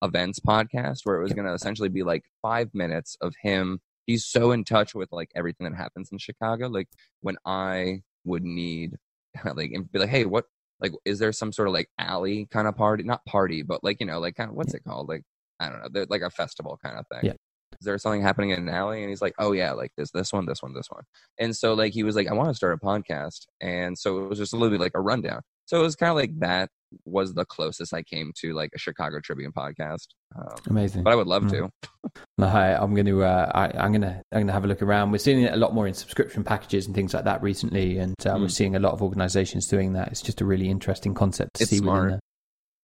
events 0.04 0.40
podcast 0.40 1.00
where 1.04 1.18
it 1.18 1.24
was 1.24 1.34
going 1.34 1.48
to 1.48 1.54
essentially 1.54 1.90
be 1.90 2.04
like 2.04 2.24
five 2.42 2.70
minutes 2.74 3.18
of 3.22 3.34
him. 3.42 3.80
He's 4.06 4.26
so 4.26 4.52
in 4.52 4.66
touch 4.66 4.94
with 4.94 5.10
like 5.12 5.30
everything 5.36 5.70
that 5.70 5.78
happens 5.78 6.10
in 6.12 6.18
Chicago. 6.18 6.68
Like 6.68 6.90
when 7.22 7.38
I 7.46 8.02
would 8.26 8.44
need 8.44 8.98
like 9.56 9.72
and 9.72 9.92
be 9.92 10.00
like, 10.00 10.10
hey, 10.10 10.26
what 10.26 10.46
like 10.82 10.92
is 11.06 11.20
there 11.20 11.32
some 11.32 11.54
sort 11.54 11.70
of 11.70 11.74
like 11.74 11.90
alley 11.98 12.48
kind 12.52 12.68
of 12.68 12.76
party? 12.76 13.04
Not 13.04 13.26
party, 13.26 13.62
but 13.62 13.84
like 13.84 13.98
you 14.00 14.06
know 14.06 14.20
like 14.20 14.36
kind 14.36 14.50
of 14.50 14.56
what's 14.56 14.74
it 14.74 14.84
called? 14.84 15.08
Like 15.08 15.24
I 15.60 15.70
don't 15.70 15.94
know, 15.94 16.06
like 16.10 16.22
a 16.22 16.30
festival 16.30 16.78
kind 16.84 16.98
of 16.98 17.06
thing. 17.08 17.32
Yeah 17.32 17.38
is 17.80 17.86
there 17.86 17.98
something 17.98 18.22
happening 18.22 18.52
in 18.52 18.60
an 18.60 18.70
alley? 18.70 19.02
And 19.02 19.10
he's 19.10 19.22
like, 19.22 19.34
oh 19.40 19.52
yeah, 19.52 19.72
like 19.74 19.92
this, 19.98 20.12
this 20.12 20.32
one, 20.32 20.46
this 20.46 20.62
one, 20.62 20.74
this 20.74 20.88
one. 20.90 21.04
And 21.40 21.56
so 21.56 21.74
like 21.74 21.94
he 21.94 22.04
was 22.04 22.16
like, 22.16 22.28
I 22.28 22.34
want 22.34 22.50
to 22.50 22.56
start 22.56 22.78
a 22.82 22.86
podcast. 22.86 23.46
And 23.62 23.98
so 23.98 24.24
it 24.24 24.30
was 24.30 24.40
just 24.40 24.54
a 24.54 24.58
little 24.58 24.72
bit 24.72 24.82
like 24.82 24.94
a 24.96 25.02
rundown. 25.02 25.42
So 25.66 25.80
it 25.80 25.84
was 25.84 25.96
kind 25.96 26.10
of 26.10 26.16
like 26.16 26.40
that 26.40 26.70
was 27.06 27.34
the 27.34 27.46
closest 27.46 27.94
I 27.94 28.04
came 28.04 28.34
to 28.40 28.54
like 28.54 28.72
a 28.76 28.78
Chicago 28.78 29.20
Tribune 29.22 29.52
podcast. 29.54 30.08
Um, 30.36 30.56
Amazing, 30.70 31.04
but 31.04 31.14
I 31.14 31.16
would 31.16 31.28
love 31.28 31.44
mm-hmm. 31.44 31.68
to. 31.68 32.12
no, 32.38 32.48
hi, 32.48 32.74
I'm 32.74 32.94
going 32.94 33.06
to. 33.06 33.24
Uh, 33.24 33.52
I, 33.54 33.86
am 33.86 33.92
going 33.92 34.02
to. 34.02 34.22
I'm 34.32 34.40
going 34.40 34.48
to 34.48 34.54
have 34.54 34.66
a 34.66 34.68
look 34.68 34.82
around. 34.82 35.12
We're 35.12 35.20
seeing 35.20 35.42
it 35.44 35.54
a 35.54 35.58
lot 35.58 35.74
more 35.74 35.88
in 35.88 35.94
subscription 35.94 36.44
packages 36.44 36.86
and 36.86 36.94
things 36.94 37.14
like 37.14 37.24
that 37.24 37.42
recently, 37.42 37.98
and 37.98 38.14
uh, 38.26 38.36
mm. 38.36 38.42
we're 38.42 38.50
seeing 38.50 38.76
a 38.76 38.80
lot 38.80 38.92
of 38.94 39.02
organisations 39.02 39.68
doing 39.68 39.94
that. 39.94 40.10
It's 40.10 40.22
just 40.22 40.42
a 40.42 40.46
really 40.46 40.70
interesting 40.70 41.14
concept 41.14 41.56
to 41.56 41.64
it's 41.64 41.72
see 41.72 41.78
smart, 41.78 42.20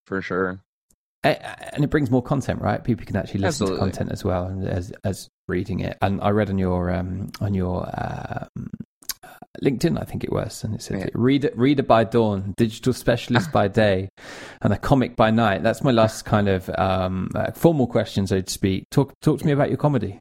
for 0.06 0.22
sure 0.22 0.62
and 1.24 1.84
it 1.84 1.90
brings 1.90 2.10
more 2.10 2.24
content, 2.24 2.62
right? 2.62 2.84
People 2.84 3.06
can 3.06 3.16
actually 3.16 3.42
listen 3.42 3.66
Absolutely. 3.66 3.78
to 3.78 3.80
content 3.80 4.12
as 4.12 4.24
well 4.24 4.64
as 4.68 4.92
as 5.04 5.30
reading 5.48 5.82
it. 5.82 5.98
And 6.02 6.22
I 6.22 6.30
read 6.30 6.50
on 6.50 6.58
your 6.58 6.92
um, 6.94 7.32
on 7.42 7.54
your 7.54 7.90
um, 7.94 8.70
LinkedIn, 9.62 10.00
I 10.00 10.06
think 10.06 10.24
it 10.24 10.32
was, 10.32 10.64
and 10.64 10.76
it 10.76 10.82
said 10.82 11.00
yeah. 11.00 11.08
reader 11.14 11.52
reader 11.56 11.84
by 11.84 12.04
dawn, 12.04 12.54
digital 12.58 12.94
specialist 12.94 13.52
by 13.52 13.68
day, 13.68 14.10
and 14.62 14.72
a 14.72 14.78
comic 14.78 15.16
by 15.16 15.32
night. 15.32 15.64
That's 15.64 15.84
my 15.84 15.92
last 15.92 16.24
kind 16.24 16.48
of 16.48 16.70
um, 16.78 17.30
uh, 17.36 17.52
formal 17.52 17.88
question, 17.88 18.26
so 18.26 18.40
to 18.40 18.52
speak. 18.52 18.90
Talk 18.90 19.14
talk 19.22 19.40
to 19.40 19.46
me 19.46 19.52
about 19.52 19.70
your 19.70 19.78
comedy. 19.78 20.20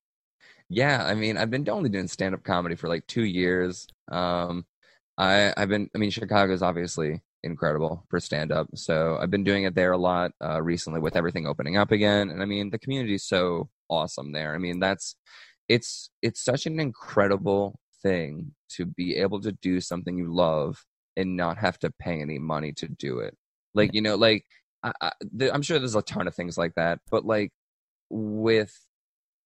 Yeah, 0.69 1.03
I 1.05 1.15
mean, 1.15 1.39
I've 1.39 1.51
been 1.51 1.69
only 1.71 1.89
doing 1.89 2.09
stand 2.09 2.35
up 2.35 2.43
comedy 2.45 2.75
for 2.75 2.89
like 2.89 3.07
two 3.07 3.25
years. 3.25 3.87
Um, 4.11 4.67
I 5.17 5.53
I've 5.57 5.69
been, 5.69 5.89
I 5.95 5.99
mean, 5.99 6.11
Chicago's 6.11 6.63
obviously 6.63 7.23
incredible 7.43 8.05
for 8.09 8.21
stand 8.21 8.53
up. 8.53 8.69
So 8.75 9.19
I've 9.21 9.31
been 9.31 9.45
doing 9.45 9.65
it 9.65 9.75
there 9.75 9.93
a 9.93 9.99
lot 9.99 10.33
uh, 10.45 10.63
recently 10.63 11.01
with 11.01 11.17
everything 11.17 11.47
opening 11.47 11.77
up 11.77 11.93
again. 11.93 12.31
And 12.31 12.43
I 12.43 12.47
mean, 12.47 12.71
the 12.71 12.79
community 12.79 13.15
is 13.15 13.27
so 13.27 13.69
awesome 13.89 14.33
there. 14.33 14.55
I 14.55 14.59
mean, 14.59 14.81
that's 14.81 15.17
it's 15.69 16.11
it's 16.23 16.43
such 16.43 16.67
an 16.67 16.81
incredible 16.81 17.79
thing 18.03 18.53
to 18.71 18.87
be 18.87 19.17
able 19.17 19.41
to 19.41 19.53
do 19.53 19.81
something 19.81 20.17
you 20.17 20.33
love 20.33 20.85
and 21.17 21.37
not 21.37 21.59
have 21.59 21.79
to 21.81 21.93
pay 21.99 22.21
any 22.21 22.39
money 22.39 22.73
to 22.73 22.89
do 22.89 23.19
it. 23.21 23.37
Like 23.75 23.95
you 23.95 24.03
know, 24.03 24.17
like 24.17 24.45
I, 24.83 24.93
I, 25.01 25.11
I'm 25.53 25.63
sure 25.63 25.79
there's 25.79 25.95
a 25.95 26.03
ton 26.03 26.27
of 26.27 26.35
things 26.35 26.57
like 26.57 26.75
that, 26.77 27.01
but 27.11 27.25
like 27.25 27.53
with 28.11 28.75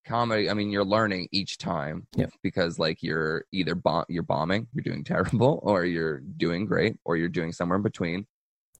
comedy 0.04 0.50
i 0.50 0.54
mean 0.54 0.70
you're 0.70 0.84
learning 0.84 1.28
each 1.32 1.58
time 1.58 2.06
yeah. 2.16 2.26
because 2.42 2.78
like 2.78 3.02
you're 3.02 3.44
either 3.52 3.74
bomb 3.74 4.04
you're 4.08 4.22
bombing 4.22 4.66
you're 4.74 4.82
doing 4.82 5.04
terrible 5.12 5.60
or 5.62 5.84
you're 5.84 6.20
doing 6.36 6.66
great 6.66 6.96
or 7.04 7.16
you're 7.16 7.28
doing 7.28 7.52
somewhere 7.52 7.76
in 7.76 7.82
between. 7.82 8.26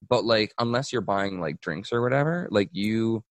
But 0.09 0.25
like 0.25 0.53
unless 0.59 0.91
you're 0.91 1.01
buying 1.01 1.39
like 1.39 1.61
drinks 1.61 1.93
or 1.93 2.01
whatever 2.01 2.47
like 2.51 2.69
you 2.73 3.23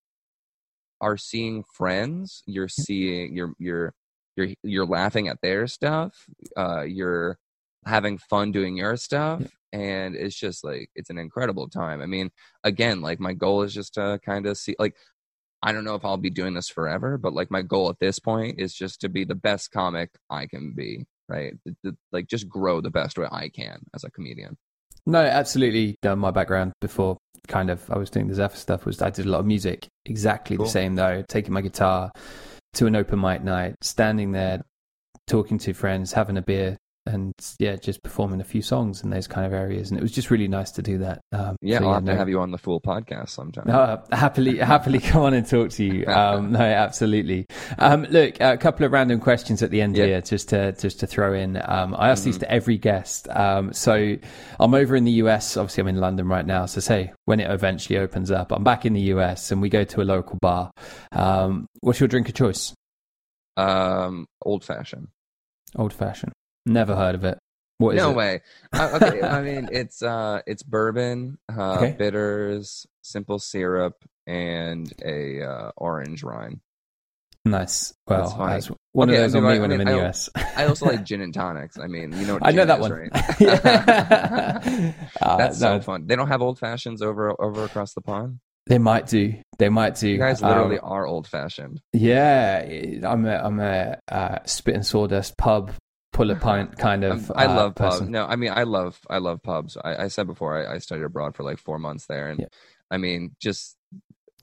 are 1.03 1.19
seeing 1.19 1.65
friends 1.75 2.43
you're 2.47 2.69
seeing 2.69 3.37
you're 3.37 3.53
you're 3.59 3.93
you're 4.37 4.49
you're 4.63 4.87
laughing 4.87 5.29
at 5.29 5.37
their 5.43 5.67
stuff 5.67 6.25
uh 6.57 6.81
you're 6.81 7.39
having 7.85 8.17
fun 8.17 8.53
doing 8.53 8.77
your 8.77 8.97
stuff 8.97 9.43
and 9.73 10.15
it's 10.15 10.37
just 10.37 10.65
like 10.65 10.89
it's 10.95 11.11
an 11.11 11.19
incredible 11.19 11.69
time. 11.69 12.01
I 12.01 12.07
mean 12.07 12.31
again 12.65 13.03
like 13.03 13.21
my 13.21 13.35
goal 13.35 13.63
is 13.63 13.75
just 13.75 13.95
to 13.95 14.19
kind 14.25 14.47
of 14.47 14.57
see 14.57 14.75
like 14.79 14.97
I 15.63 15.73
don't 15.73 15.85
know 15.85 15.95
if 15.95 16.05
I'll 16.05 16.17
be 16.17 16.31
doing 16.31 16.55
this 16.55 16.69
forever, 16.69 17.17
but 17.19 17.33
like 17.33 17.51
my 17.51 17.63
goal 17.63 17.89
at 17.89 17.99
this 18.01 18.19
point 18.19 18.59
is 18.59 18.75
just 18.75 19.01
to 19.03 19.09
be 19.09 19.25
the 19.25 19.35
best 19.35 19.71
comic 19.71 20.11
I 20.29 20.47
can 20.47 20.73
be, 20.75 21.07
right? 21.29 21.55
Like 22.11 22.27
just 22.27 22.49
grow 22.49 22.81
the 22.81 22.91
best 22.91 23.17
way 23.17 23.29
I 23.31 23.49
can 23.49 23.79
as 23.95 24.05
a 24.05 24.11
comedian. 24.11 24.57
No, 25.07 25.21
absolutely. 25.21 25.97
Uh, 26.05 26.17
my 26.17 26.31
background 26.31 26.73
before 26.81 27.19
kind 27.49 27.71
of 27.71 27.89
I 27.91 27.99
was 27.99 28.11
doing 28.11 28.29
the 28.29 28.35
Zephyr 28.35 28.57
stuff 28.57 28.87
was 28.87 29.03
I 29.03 29.11
did 29.11 29.27
a 29.27 29.31
lot 29.31 29.41
of 29.41 29.47
music. 29.47 29.87
Exactly 30.05 30.57
cool. 30.57 30.67
the 30.67 30.71
same 30.71 30.95
though. 30.95 31.25
Taking 31.29 31.53
my 31.53 31.61
guitar 31.61 32.11
to 32.75 32.87
an 32.87 32.97
open 32.97 33.21
mic 33.21 33.43
night, 33.43 33.75
standing 33.83 34.33
there, 34.33 34.63
talking 35.27 35.59
to 35.59 35.73
friends, 35.75 36.13
having 36.13 36.37
a 36.37 36.43
beer, 36.43 36.77
and 37.07 37.33
yeah, 37.59 37.77
just 37.77 38.03
performing 38.03 38.41
a 38.41 38.45
few 38.45 38.63
songs 38.63 39.03
in 39.03 39.11
those 39.11 39.27
kind 39.27 39.47
of 39.47 39.53
areas, 39.53 39.91
and 39.91 39.99
it 39.99 40.03
was 40.03 40.13
just 40.13 40.31
really 40.31 40.49
nice 40.49 40.71
to 40.73 40.83
do 40.83 40.99
that. 40.99 41.21
Um, 41.33 41.57
yeah, 41.61 41.79
so, 41.79 41.85
I'll 41.85 41.91
yeah, 41.91 41.95
have 41.95 42.05
no, 42.05 42.13
to 42.13 42.19
have 42.19 42.29
you 42.29 42.41
on 42.41 42.51
the 42.53 42.59
Fool 42.59 42.81
podcast 42.81 43.31
sometime. 43.31 43.65
No, 43.67 44.03
happily, 44.13 44.59
happily 44.59 45.01
come 45.01 45.23
on 45.23 45.35
and 45.35 45.47
talk 45.47 45.71
to 45.71 45.85
you. 45.85 46.05
Um, 46.23 46.53
no, 46.53 46.61
absolutely. 46.61 47.47
Um, 47.79 48.05
look, 48.05 48.39
a 48.41 48.57
couple 48.57 48.85
of 48.85 48.93
random 48.93 49.19
questions 49.19 49.63
at 49.63 49.71
the 49.71 49.81
end 49.81 49.97
here, 49.97 50.21
just 50.21 50.51
to 50.51 50.73
just 50.73 51.01
to 51.01 51.07
throw 51.07 51.33
in. 51.33 51.57
Um, 51.57 51.97
I 51.99 52.11
ask 52.11 52.21
mm-hmm. 52.21 52.31
these 52.31 52.39
to 52.39 52.51
every 52.51 52.77
guest. 52.77 53.29
Um, 53.31 53.73
so 53.73 54.17
I'm 54.61 54.75
over 54.75 54.95
in 54.95 55.05
the 55.05 55.13
US. 55.13 55.57
Obviously, 55.57 55.81
I'm 55.81 55.89
in 55.89 55.97
London 55.97 56.29
right 56.29 56.47
now. 56.47 56.67
So 56.67 56.81
say 56.81 57.13
when 57.25 57.41
it 57.41 57.51
eventually 57.51 57.99
opens 57.99 58.31
up, 58.31 58.53
I'm 58.53 58.63
back 58.63 58.85
in 58.85 58.93
the 58.93 59.01
US, 59.15 59.51
and 59.51 59.63
we 59.63 59.69
go 59.69 59.85
to 59.85 60.03
a 60.03 60.05
local 60.05 60.39
bar. 60.41 60.71
Um, 61.13 61.67
what's 61.81 61.99
your 61.99 62.09
drink 62.09 62.29
of 62.29 62.35
choice? 62.35 62.75
Um, 63.57 64.27
old 64.43 64.65
fashioned. 64.65 65.09
Old 65.77 65.93
fashioned. 65.93 66.32
Never 66.67 66.95
heard 66.95 67.15
of 67.15 67.25
it. 67.25 67.39
What 67.79 67.97
is 67.97 68.03
no 68.03 68.11
it? 68.11 68.17
way. 68.17 68.41
Uh, 68.73 68.99
okay, 69.03 69.23
I 69.27 69.43
mean 69.43 69.69
it's 69.73 70.03
uh 70.03 70.41
it's 70.47 70.63
bourbon, 70.63 71.39
uh, 71.55 71.77
okay. 71.77 71.97
bitters, 71.99 72.87
simple 73.03 73.39
syrup, 73.39 73.97
and 74.27 74.93
a 75.05 75.43
uh, 75.43 75.71
orange 75.77 76.23
rind. 76.23 76.61
Nice. 77.45 77.93
Well, 78.07 78.37
that's 78.39 78.71
one 78.93 79.11
okay, 79.11 79.17
of 79.17 79.33
those 79.33 79.35
I 79.35 79.41
mean, 79.41 79.47
on 79.49 79.55
me 79.55 79.61
when 79.61 79.73
I 79.73 79.75
am 79.75 79.81
in 79.81 79.87
the 79.89 80.07
US. 80.07 80.31
I 80.57 80.67
also 80.67 80.87
like 80.87 81.03
gin 81.05 81.21
and 81.21 81.35
tonics. 81.35 81.77
I 81.77 81.89
mean, 81.89 82.13
you 82.17 82.25
know, 82.25 82.39
I 82.41 82.53
know 82.53 82.65
that 82.65 82.79
is, 82.79 82.83
one. 82.83 82.93
Right? 82.93 83.11
uh, 85.21 85.37
That's 85.39 85.59
so 85.59 85.81
fun. 85.81 86.07
They 86.07 86.15
don't 86.15 86.29
have 86.29 86.41
old 86.41 86.61
fashions 86.61 87.03
over 87.03 87.35
over 87.43 87.65
across 87.65 87.95
the 87.95 88.01
pond. 88.01 88.39
They 88.67 88.79
might 88.79 89.09
do. 89.09 89.35
They 89.59 89.71
might 89.71 89.97
do. 89.97 90.09
You 90.09 90.19
guys 90.19 90.41
literally 90.41 90.79
um, 90.79 90.89
are 90.89 91.05
old 91.05 91.27
fashioned. 91.27 91.81
Yeah, 91.93 92.65
I'm 93.03 93.27
a 93.27 93.37
I'm 93.39 93.59
a 93.59 93.99
uh, 94.07 94.39
spit 94.45 94.77
and 94.77 94.87
sawdust 94.87 95.37
pub 95.37 95.73
pull 96.13 96.31
a 96.31 96.37
pint 96.37 96.79
kind 96.79 97.05
of. 97.05 97.31
I 97.35 97.47
uh, 97.47 97.57
love 97.57 97.75
pubs. 97.75 98.03
No, 98.03 98.25
I 98.25 98.37
mean 98.37 98.53
I 98.53 98.63
love 98.65 99.01
I 99.09 99.19
love 99.19 99.43
pubs. 99.43 99.77
I, 99.83 100.05
I 100.05 100.09
said 100.09 100.27
before 100.27 100.57
I, 100.57 100.75
I, 100.75 100.79
studied 100.79 101.05
abroad 101.05 101.35
for 101.35 101.43
like 101.43 101.59
four 101.59 101.79
months 101.79 102.07
there, 102.07 102.29
and 102.29 102.41
yeah. 102.41 102.47
I 102.91 102.99
mean 102.99 103.37
just 103.41 103.77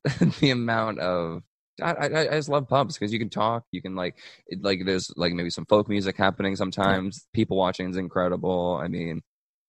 the 0.40 0.52
amount 0.52 1.00
of 1.00 1.44
I, 1.82 1.92
I, 1.92 2.20
I 2.22 2.36
just 2.36 2.50
love 2.50 2.68
pubs 2.68 2.96
because 2.96 3.14
you 3.14 3.20
can 3.20 3.30
talk. 3.30 3.64
You 3.72 3.82
can 3.82 3.96
like 3.96 4.18
it, 4.48 4.64
like 4.64 4.86
there's 4.86 5.12
like 5.16 5.34
maybe 5.34 5.50
some 5.50 5.66
folk 5.66 5.90
music 5.90 6.18
happening 6.18 6.56
sometimes. 6.56 7.28
People 7.34 7.58
watching 7.58 7.90
is 7.90 7.98
incredible. 7.98 8.80
I 8.82 8.88
mean, 8.88 9.22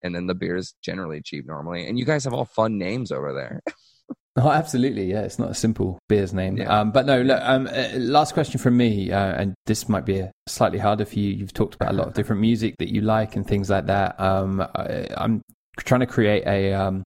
and 0.02 0.14
then 0.14 0.26
the 0.26 0.34
beer 0.34 0.56
is 0.56 0.74
generally 0.82 1.20
cheap 1.22 1.46
normally. 1.46 1.86
And 1.86 1.98
you 1.98 2.04
guys 2.04 2.24
have 2.24 2.34
all 2.34 2.44
fun 2.44 2.78
names 2.78 3.12
over 3.12 3.32
there. 3.32 3.62
Oh, 4.40 4.50
absolutely. 4.50 5.04
Yeah, 5.10 5.22
it's 5.22 5.38
not 5.38 5.50
a 5.50 5.54
simple 5.54 5.98
beer's 6.08 6.32
name. 6.32 6.56
Yeah. 6.56 6.80
Um, 6.80 6.92
but 6.92 7.04
no, 7.04 7.20
look, 7.20 7.40
um, 7.42 7.66
uh, 7.66 7.90
last 7.96 8.32
question 8.32 8.58
from 8.58 8.76
me, 8.76 9.12
uh, 9.12 9.34
and 9.34 9.54
this 9.66 9.88
might 9.88 10.06
be 10.06 10.18
a 10.18 10.32
slightly 10.46 10.78
harder 10.78 11.04
for 11.04 11.18
you. 11.18 11.30
You've 11.30 11.52
talked 11.52 11.74
about 11.74 11.90
a 11.90 11.94
lot 11.94 12.06
of 12.06 12.14
different 12.20 12.40
music 12.40 12.74
that 12.78 12.88
you 12.92 13.02
like 13.02 13.36
and 13.36 13.46
things 13.46 13.68
like 13.68 13.86
that. 13.86 14.18
Um, 14.18 14.60
I, 14.74 15.06
am 15.16 15.42
trying 15.78 16.00
to 16.00 16.06
create 16.06 16.46
a 16.46 16.72
um, 16.72 17.04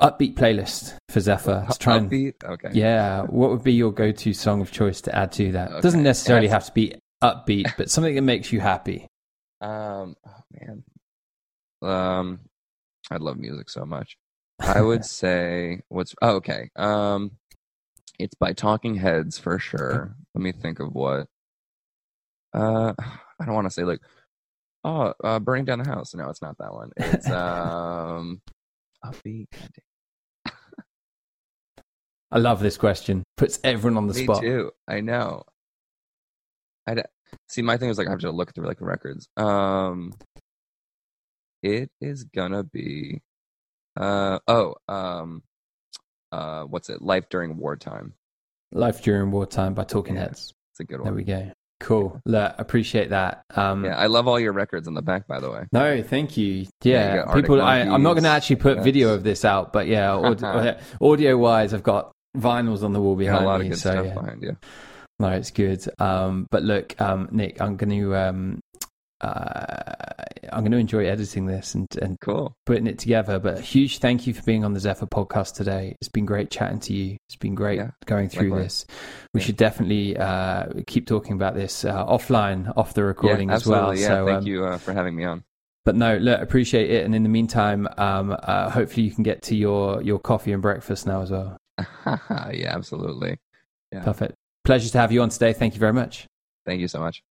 upbeat 0.00 0.34
playlist 0.34 0.96
for 1.08 1.20
Zephyr. 1.20 1.66
To 1.70 1.78
try 1.78 1.98
upbeat? 1.98 2.34
And, 2.42 2.52
okay. 2.54 2.70
Yeah. 2.72 3.22
What 3.22 3.50
would 3.50 3.62
be 3.62 3.72
your 3.72 3.92
go-to 3.92 4.32
song 4.34 4.60
of 4.60 4.72
choice 4.72 5.00
to 5.02 5.14
add 5.14 5.32
to 5.32 5.52
that? 5.52 5.70
Okay. 5.70 5.80
Doesn't 5.82 6.02
necessarily 6.02 6.48
have 6.48 6.64
to 6.66 6.72
be 6.72 6.94
upbeat, 7.22 7.72
but 7.76 7.90
something 7.90 8.14
that 8.14 8.22
makes 8.22 8.52
you 8.52 8.60
happy. 8.60 9.06
Um, 9.60 10.16
oh 10.26 10.40
man. 10.52 10.84
Um, 11.82 12.40
I 13.10 13.18
love 13.18 13.36
music 13.36 13.70
so 13.70 13.84
much. 13.84 14.16
I 14.60 14.80
would 14.80 15.04
say 15.06 15.80
what's 15.88 16.14
oh, 16.22 16.36
okay. 16.36 16.70
Um, 16.76 17.32
it's 18.18 18.34
by 18.34 18.52
Talking 18.52 18.94
Heads 18.94 19.38
for 19.38 19.58
sure. 19.58 20.16
Let 20.34 20.42
me 20.42 20.52
think 20.52 20.80
of 20.80 20.94
what. 20.94 21.26
Uh, 22.52 22.92
I 23.40 23.44
don't 23.44 23.54
want 23.54 23.66
to 23.66 23.70
say 23.70 23.82
like, 23.84 24.00
oh, 24.84 25.12
uh, 25.22 25.40
burning 25.40 25.64
down 25.64 25.80
the 25.80 25.88
house. 25.88 26.14
No, 26.14 26.28
it's 26.30 26.42
not 26.42 26.56
that 26.58 26.72
one. 26.72 26.90
It's 26.96 27.28
um, 27.28 28.40
upbeat. 29.04 29.46
I 32.30 32.38
love 32.38 32.60
this 32.60 32.76
question. 32.76 33.24
Puts 33.36 33.58
everyone 33.64 33.96
on 33.96 34.06
the 34.06 34.14
Me 34.14 34.24
spot. 34.24 34.40
too. 34.40 34.70
I 34.88 35.00
know. 35.00 35.42
I 36.86 37.02
see. 37.48 37.62
My 37.62 37.76
thing 37.76 37.90
is 37.90 37.98
like 37.98 38.06
I 38.06 38.10
have 38.10 38.20
to 38.20 38.30
look 38.30 38.54
through 38.54 38.66
like 38.66 38.80
records. 38.80 39.26
Um, 39.36 40.12
it 41.62 41.90
is 42.00 42.24
gonna 42.24 42.62
be 42.62 43.22
uh 43.96 44.38
oh, 44.48 44.74
um 44.88 45.42
uh 46.32 46.64
what's 46.64 46.88
it? 46.88 47.02
Life 47.02 47.28
during 47.28 47.56
wartime. 47.56 48.14
Life 48.72 49.02
during 49.02 49.30
wartime 49.30 49.74
by 49.74 49.84
Talking 49.84 50.16
yeah, 50.16 50.22
Heads. 50.22 50.52
It's 50.72 50.80
a 50.80 50.84
good 50.84 51.00
one. 51.00 51.04
There 51.04 51.14
we 51.14 51.24
go. 51.24 51.52
Cool. 51.80 52.20
Look, 52.24 52.54
appreciate 52.58 53.10
that. 53.10 53.44
Um, 53.54 53.84
yeah, 53.84 53.96
I 53.96 54.06
love 54.06 54.26
all 54.26 54.40
your 54.40 54.52
records 54.52 54.88
on 54.88 54.94
the 54.94 55.02
back, 55.02 55.26
by 55.26 55.38
the 55.38 55.50
way. 55.50 55.66
No, 55.70 56.02
thank 56.02 56.36
you. 56.36 56.66
Yeah, 56.82 57.14
yeah 57.14 57.28
you 57.28 57.42
people. 57.42 57.60
I, 57.60 57.80
am 57.80 58.02
not 58.02 58.14
going 58.14 58.24
to 58.24 58.30
actually 58.30 58.56
put 58.56 58.82
video 58.82 59.12
of 59.12 59.22
this 59.22 59.44
out, 59.44 59.72
but 59.72 59.86
yeah, 59.86 60.10
audio, 60.12 60.78
audio 61.00 61.36
wise, 61.36 61.74
I've 61.74 61.82
got 61.82 62.12
vinyls 62.36 62.82
on 62.82 62.92
the 62.92 63.00
wall 63.00 63.16
behind 63.16 63.40
yeah, 63.40 63.44
a 63.44 63.46
lot 63.46 63.60
me. 63.60 63.66
Of 63.66 63.72
good 63.72 63.78
so, 63.80 63.90
stuff 63.90 64.06
yeah. 64.06 64.14
behind 64.14 64.42
you. 64.42 64.56
No, 65.18 65.28
it's 65.28 65.50
good. 65.50 65.84
Um, 65.98 66.46
but 66.50 66.62
look, 66.62 67.00
um, 67.00 67.28
Nick, 67.30 67.60
I'm 67.60 67.76
going 67.76 67.90
to 67.90 68.16
um, 68.16 68.60
uh, 69.24 70.24
I'm 70.52 70.60
going 70.60 70.72
to 70.72 70.78
enjoy 70.78 71.06
editing 71.06 71.46
this 71.46 71.74
and, 71.74 71.88
and 72.00 72.18
cool. 72.20 72.56
putting 72.66 72.86
it 72.86 72.98
together. 72.98 73.38
But 73.38 73.58
a 73.58 73.60
huge 73.60 73.98
thank 73.98 74.26
you 74.26 74.34
for 74.34 74.42
being 74.42 74.64
on 74.64 74.72
the 74.72 74.80
Zephyr 74.80 75.06
podcast 75.06 75.54
today. 75.54 75.96
It's 76.00 76.08
been 76.08 76.26
great 76.26 76.50
chatting 76.50 76.80
to 76.80 76.92
you. 76.92 77.16
It's 77.28 77.36
been 77.36 77.54
great 77.54 77.78
yeah, 77.78 77.90
going 78.06 78.28
through 78.28 78.50
likewise. 78.50 78.84
this. 78.84 78.96
We 79.32 79.40
yeah. 79.40 79.46
should 79.46 79.56
definitely 79.56 80.16
uh, 80.16 80.66
keep 80.86 81.06
talking 81.06 81.32
about 81.32 81.54
this 81.54 81.84
uh, 81.84 82.06
offline, 82.06 82.72
off 82.76 82.94
the 82.94 83.04
recording 83.04 83.48
yeah, 83.48 83.54
as 83.54 83.66
well. 83.66 83.96
Yeah, 83.96 84.08
so, 84.08 84.26
thank 84.26 84.38
um, 84.38 84.46
you 84.46 84.64
uh, 84.64 84.78
for 84.78 84.92
having 84.92 85.16
me 85.16 85.24
on. 85.24 85.44
But 85.84 85.96
no, 85.96 86.16
look, 86.16 86.40
appreciate 86.40 86.90
it. 86.90 87.04
And 87.04 87.14
in 87.14 87.22
the 87.22 87.28
meantime, 87.28 87.86
um, 87.98 88.34
uh, 88.42 88.70
hopefully 88.70 89.02
you 89.02 89.10
can 89.10 89.22
get 89.22 89.42
to 89.44 89.56
your, 89.56 90.02
your 90.02 90.18
coffee 90.18 90.52
and 90.52 90.62
breakfast 90.62 91.06
now 91.06 91.22
as 91.22 91.30
well. 91.30 91.58
yeah, 92.06 92.74
absolutely. 92.74 93.38
Perfect. 93.92 94.34
Pleasure 94.64 94.90
to 94.90 94.98
have 94.98 95.12
you 95.12 95.22
on 95.22 95.28
today. 95.28 95.52
Thank 95.52 95.74
you 95.74 95.80
very 95.80 95.92
much. 95.92 96.26
Thank 96.64 96.80
you 96.80 96.88
so 96.88 97.00
much. 97.00 97.22